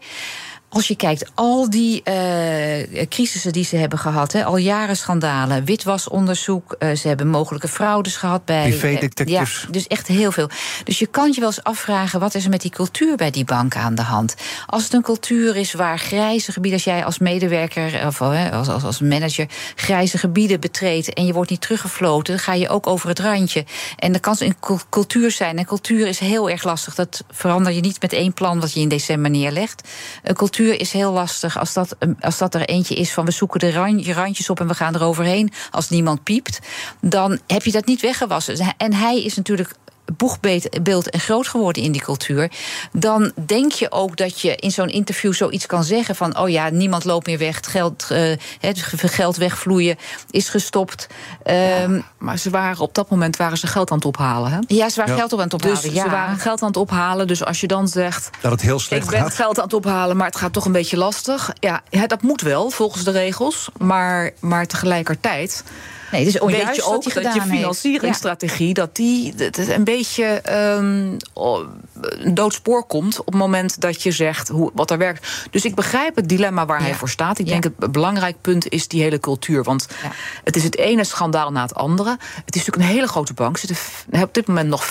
Als 0.70 0.88
je 0.88 0.96
kijkt, 0.96 1.32
al 1.36 1.70
die 1.70 2.04
eh 2.04 3.08
crisissen 3.10 3.52
die 3.52 3.64
ze 3.66 3.76
hebben 3.76 4.00
gehad, 4.00 4.32
hè, 4.34 4.46
al 4.46 4.58
jaren 4.58 4.98
schandalen, 4.98 5.66
witwasonderzoek, 5.66 6.76
eh, 6.80 6.96
ze 6.96 7.08
hebben 7.08 7.28
mogelijke 7.28 7.68
fraudes 7.68 8.16
gehad 8.16 8.46
bij. 8.46 8.70
Privédetectives. 8.70 9.56
eh, 9.58 9.64
ja, 9.64 9.72
dus 9.72 9.88
echt 9.88 10.08
heel 10.08 10.32
veel. 10.32 10.50
Dus 10.84 11.00
je 11.00 11.06
kan 11.06 11.32
je 11.32 11.40
wel 11.40 11.50
eens 11.50 11.64
afvragen, 11.64 12.20
wat 12.20 12.36
is 12.36 12.44
er 12.44 12.50
met 12.50 12.62
die 12.62 12.72
cultuur 12.72 13.16
bij 13.16 13.32
die 13.32 13.46
bank 13.46 13.76
aan 13.76 13.96
de 13.96 14.02
hand? 14.02 14.36
Als 14.66 14.84
het 14.84 14.94
een 14.94 15.02
cultuur 15.02 15.56
is 15.56 15.74
waar 15.74 16.00
grijze 16.00 16.52
gebieden, 16.52 16.80
als 16.80 16.94
jij 16.94 17.06
als 17.06 17.18
medewerker 17.20 18.06
of 18.08 18.22
als, 18.22 18.68
als, 18.68 18.84
als 18.84 19.00
manager 19.00 19.48
grijze 19.76 20.18
gebieden 20.18 20.60
betreedt 20.60 21.14
en 21.14 21.26
je 21.26 21.34
wordt 21.34 21.50
niet 21.50 21.62
teruggefloten, 21.62 22.34
dan 22.36 22.44
ga 22.44 22.54
je 22.54 22.70
ook 22.70 22.88
over 22.88 23.10
het 23.10 23.20
randje. 23.20 23.66
En 23.98 24.12
dat 24.12 24.22
kan 24.22 24.36
een 24.40 24.56
cul- 24.60 24.80
cultuur 24.90 25.32
zijn. 25.32 25.58
En 25.58 25.66
cultuur 25.66 26.08
is 26.08 26.20
heel 26.20 26.50
erg 26.50 26.64
lastig. 26.64 26.96
Dat 26.96 27.24
verander 27.32 27.74
je 27.74 27.82
niet 27.82 28.02
met 28.02 28.14
één 28.14 28.34
plan 28.34 28.60
wat 28.60 28.74
je 28.74 28.80
in 28.80 28.90
december 28.90 29.32
neerlegt. 29.32 29.88
Een 30.24 30.36
cultuur 30.36 30.56
is 30.64 30.92
heel 30.92 31.12
lastig 31.12 31.58
als 31.60 31.74
dat, 31.74 31.96
eh, 32.00 32.10
als 32.20 32.38
dat 32.38 32.56
er 32.56 32.66
eentje 32.66 32.96
is 32.96 33.14
van 33.14 33.26
we 33.26 33.32
zoeken 33.32 33.60
de 33.60 33.72
ran- 33.72 34.00
je 34.04 34.14
randjes 34.14 34.50
op 34.50 34.60
en 34.60 34.68
we 34.68 34.74
gaan 34.74 34.96
er 34.96 35.04
overheen 35.04 35.52
als 35.72 35.90
niemand 35.90 36.24
piept. 36.24 36.60
Dan 37.02 37.40
heb 37.48 37.64
je 37.64 37.72
dat 37.72 37.86
niet 37.86 38.02
weggewassen. 38.02 38.76
En 38.78 38.94
hij 38.94 39.24
is 39.24 39.36
natuurlijk 39.36 39.72
boegbeeld 40.18 41.10
en 41.10 41.20
groot 41.20 41.48
geworden 41.48 41.84
in 41.84 41.92
die 41.92 42.02
cultuur. 42.02 42.52
Dan 42.92 43.32
denk 43.46 43.72
je 43.72 43.92
ook 43.92 44.18
dat 44.18 44.42
je 44.42 44.56
in 44.56 44.72
zo'n 44.72 44.90
interview 44.90 45.34
zoiets 45.34 45.66
kan 45.66 45.84
zeggen 45.84 46.16
van... 46.16 46.38
oh 46.40 46.50
ja, 46.50 46.70
niemand 46.70 47.06
loopt 47.06 47.26
meer 47.28 47.38
weg, 47.38 47.56
het 47.56 47.68
geld, 47.68 48.06
eh, 48.10 48.32
het 48.60 48.80
geld 48.96 49.36
wegvloeien 49.38 49.96
is 50.30 50.50
gestopt. 50.50 51.08
Ehm, 51.44 52.00
Maar 52.18 52.38
ze 52.38 52.50
waren 52.50 52.80
op 52.80 52.94
dat 52.96 53.10
moment 53.10 53.38
waren 53.38 53.58
ze 53.58 53.68
geld 53.68 53.92
aan 53.92 53.98
het 53.98 54.06
ophalen. 54.06 54.52
Hè? 54.52 54.58
ja, 54.68 54.90
ze 54.90 54.96
waren 54.96 55.14
Ja. 55.14 55.20
geld 55.20 55.34
op 55.34 55.40
aan 55.40 55.46
het 55.46 55.54
ophalen. 55.54 55.82
Dus 55.82 55.92
ja. 55.94 56.04
ze 56.04 56.10
waren 56.10 56.38
geld 56.38 56.62
aan 56.62 56.68
het 56.68 56.78
ophalen. 56.78 57.28
Dus 57.28 57.44
als 57.46 57.60
je 57.62 57.68
dan 57.68 57.88
zegt. 57.88 58.30
Dat 58.42 58.52
het 58.52 58.62
heel 58.62 58.76
Ik 58.76 58.82
slecht 58.82 59.10
ben 59.10 59.20
gaat. 59.22 59.34
geld 59.34 59.58
aan 59.58 59.64
het 59.64 59.74
ophalen, 59.74 60.18
maar 60.18 60.28
het 60.28 60.36
gaat 60.36 60.54
toch 60.54 60.66
een 60.66 60.72
beetje 60.72 60.98
lastig. 60.98 61.52
Ja, 61.60 61.82
ja, 61.90 62.08
dat 62.08 62.22
moet 62.22 62.42
wel 62.42 62.70
volgens 62.70 63.04
de 63.04 63.12
regels. 63.12 63.70
Maar, 63.78 64.32
maar 64.40 64.66
tegelijkertijd 64.66 65.64
Nee, 66.12 66.26
het 66.26 66.36
is 66.36 66.40
onjuist 66.40 66.66
weet 66.66 66.76
je 66.76 66.84
ook 66.84 67.14
dat 67.14 67.34
je 67.34 67.42
financieringsstrategie... 67.42 68.74
dat 68.74 68.96
die 68.96 69.34
een 69.74 69.84
beetje 69.84 70.26
ehm, 70.26 71.18
oh, 71.34 71.60
een 72.02 72.34
doodspoor 72.34 72.84
komt... 72.86 73.20
op 73.20 73.26
het 73.26 73.36
moment 73.36 73.82
dat 73.82 74.04
je 74.04 74.12
zegt 74.12 74.48
hoe, 74.48 74.72
wat 74.74 74.92
er 74.92 74.98
werkt. 74.98 75.28
Dus 75.52 75.66
ik 75.66 75.76
begrijp 75.76 76.16
het 76.16 76.30
dilemma 76.30 76.66
waar 76.66 76.82
hij 76.82 76.94
voor 76.94 77.10
staat. 77.10 77.40
Ik 77.40 77.46
Ja. 77.46 77.52
denk 77.52 77.64
het 77.64 77.74
een 77.80 77.92
belangrijk 77.92 78.36
punt 78.42 78.70
is 78.70 78.88
die 78.88 79.02
hele 79.02 79.20
cultuur. 79.20 79.64
Want 79.64 79.88
Ja. 80.04 80.12
het 80.44 80.56
is 80.56 80.64
het 80.64 80.78
ene 80.78 81.04
schandaal 81.04 81.52
na 81.52 81.62
het 81.62 81.76
andere. 81.76 82.10
Het 82.46 82.56
is 82.56 82.66
natuurlijk 82.66 82.90
een 82.90 82.96
hele 82.96 83.08
grote 83.08 83.34
bank. 83.34 83.58
Er 83.58 83.60
zitten 83.68 84.24
op 84.24 84.34
dit 84.34 84.48
moment 84.48 84.70
nog 84.70 84.86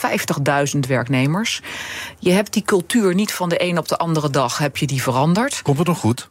50.000 0.74 0.78
werknemers. 0.88 1.60
Je 2.18 2.30
hebt 2.30 2.52
die 2.52 2.62
cultuur 2.62 3.14
niet 3.14 3.32
van 3.32 3.48
de 3.48 3.62
een 3.62 3.78
op 3.78 3.88
de 3.88 3.96
andere 3.96 4.30
dag 4.30 4.58
heb 4.58 4.76
je 4.76 4.86
die 4.86 5.02
veranderd. 5.02 5.62
Komt 5.62 5.78
het 5.78 5.86
nog 5.86 5.98
goed? 5.98 6.28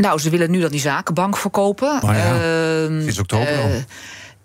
Nou, 0.00 0.18
ze 0.18 0.30
willen 0.30 0.50
nu 0.50 0.60
dan 0.60 0.70
die 0.70 0.80
zakenbank 0.80 1.36
verkopen. 1.36 1.98
Maar 2.02 2.16
ja, 2.16 2.34
Ehm, 2.40 3.00
sinds 3.02 3.18
oktober 3.18 3.48
eh, 3.48 3.76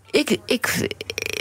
ik, 0.09 0.37
ik 0.45 0.89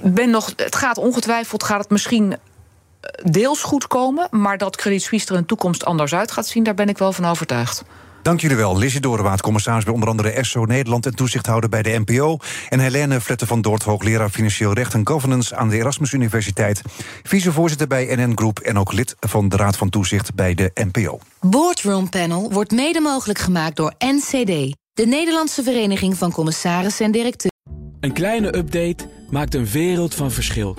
ben 0.05 0.31
nog. 0.31 0.53
Het 0.57 0.77
gaat 0.77 0.98
ongetwijfeld 0.98 1.62
gaat 1.64 1.81
het 1.81 1.90
misschien 1.90 2.33
eh, 2.33 3.24
deels 3.24 3.62
goed 3.62 3.87
komen. 3.87 4.27
Maar 4.31 4.59
dat 4.59 4.77
Credit 4.77 5.03
Suisse 5.03 5.27
er 5.29 5.35
in 5.35 5.40
de 5.40 5.46
toekomst 5.46 5.85
anders 5.85 6.14
uit 6.14 6.31
gaat 6.31 6.46
zien, 6.46 6.62
daar 6.62 6.74
ben 6.74 6.88
ik 6.88 6.98
wel 6.98 7.12
van 7.12 7.24
overtuigd. 7.24 7.85
Dank 8.25 8.41
jullie 8.41 8.57
wel. 8.57 8.79
Lizzie 8.79 9.01
Doornwaard, 9.01 9.41
commissaris 9.41 9.85
bij 9.85 9.93
onder 9.93 10.09
andere 10.09 10.31
ESSO 10.31 10.65
Nederland... 10.65 11.07
en 11.07 11.15
toezichthouder 11.15 11.71
bij 11.71 11.83
de 11.83 12.03
NPO. 12.05 12.39
En 12.69 12.81
Helene 12.81 13.21
Vletten 13.21 13.47
van 13.47 13.61
Dort, 13.61 13.83
hoogleraar 13.83 14.31
Financieel 14.31 14.73
Recht 14.73 14.95
en 14.95 15.07
Governance... 15.07 15.57
aan 15.57 15.69
de 15.69 15.77
Erasmus 15.77 16.13
Universiteit. 16.13 16.83
Vicevoorzitter 17.23 17.87
bij 17.87 18.15
NN 18.17 18.33
Groep 18.35 18.59
en 18.59 18.79
ook 18.79 18.93
lid 18.93 19.17
van 19.21 19.49
de 19.49 19.57
Raad 19.57 19.77
van 19.77 19.91
Toezicht 19.91 20.35
bij 20.35 20.55
de 20.55 20.71
NPO. 20.75 21.19
Boardroom 21.41 22.09
Panel 22.09 22.53
wordt 22.53 22.71
mede 22.71 23.01
mogelijk 23.01 23.39
gemaakt 23.39 23.77
door 23.77 23.95
NCD, 23.99 24.77
de 24.93 25.07
Nederlandse 25.07 25.63
Vereniging 25.63 26.17
van 26.17 26.33
Commissarissen 26.33 27.05
en 27.07 27.13
Directeuren. 27.13 27.59
Een 28.01 28.13
kleine 28.13 28.57
update 28.57 29.09
maakt 29.31 29.55
een 29.55 29.67
wereld 29.67 30.15
van 30.15 30.31
verschil. 30.31 30.77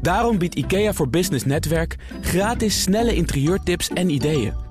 Daarom 0.00 0.38
biedt 0.38 0.54
IKEA 0.54 0.92
voor 0.92 1.08
Business 1.08 1.44
Netwerk 1.44 1.96
gratis 2.20 2.82
snelle 2.82 3.14
interieurtips 3.14 3.88
en 3.88 4.10
ideeën. 4.10 4.70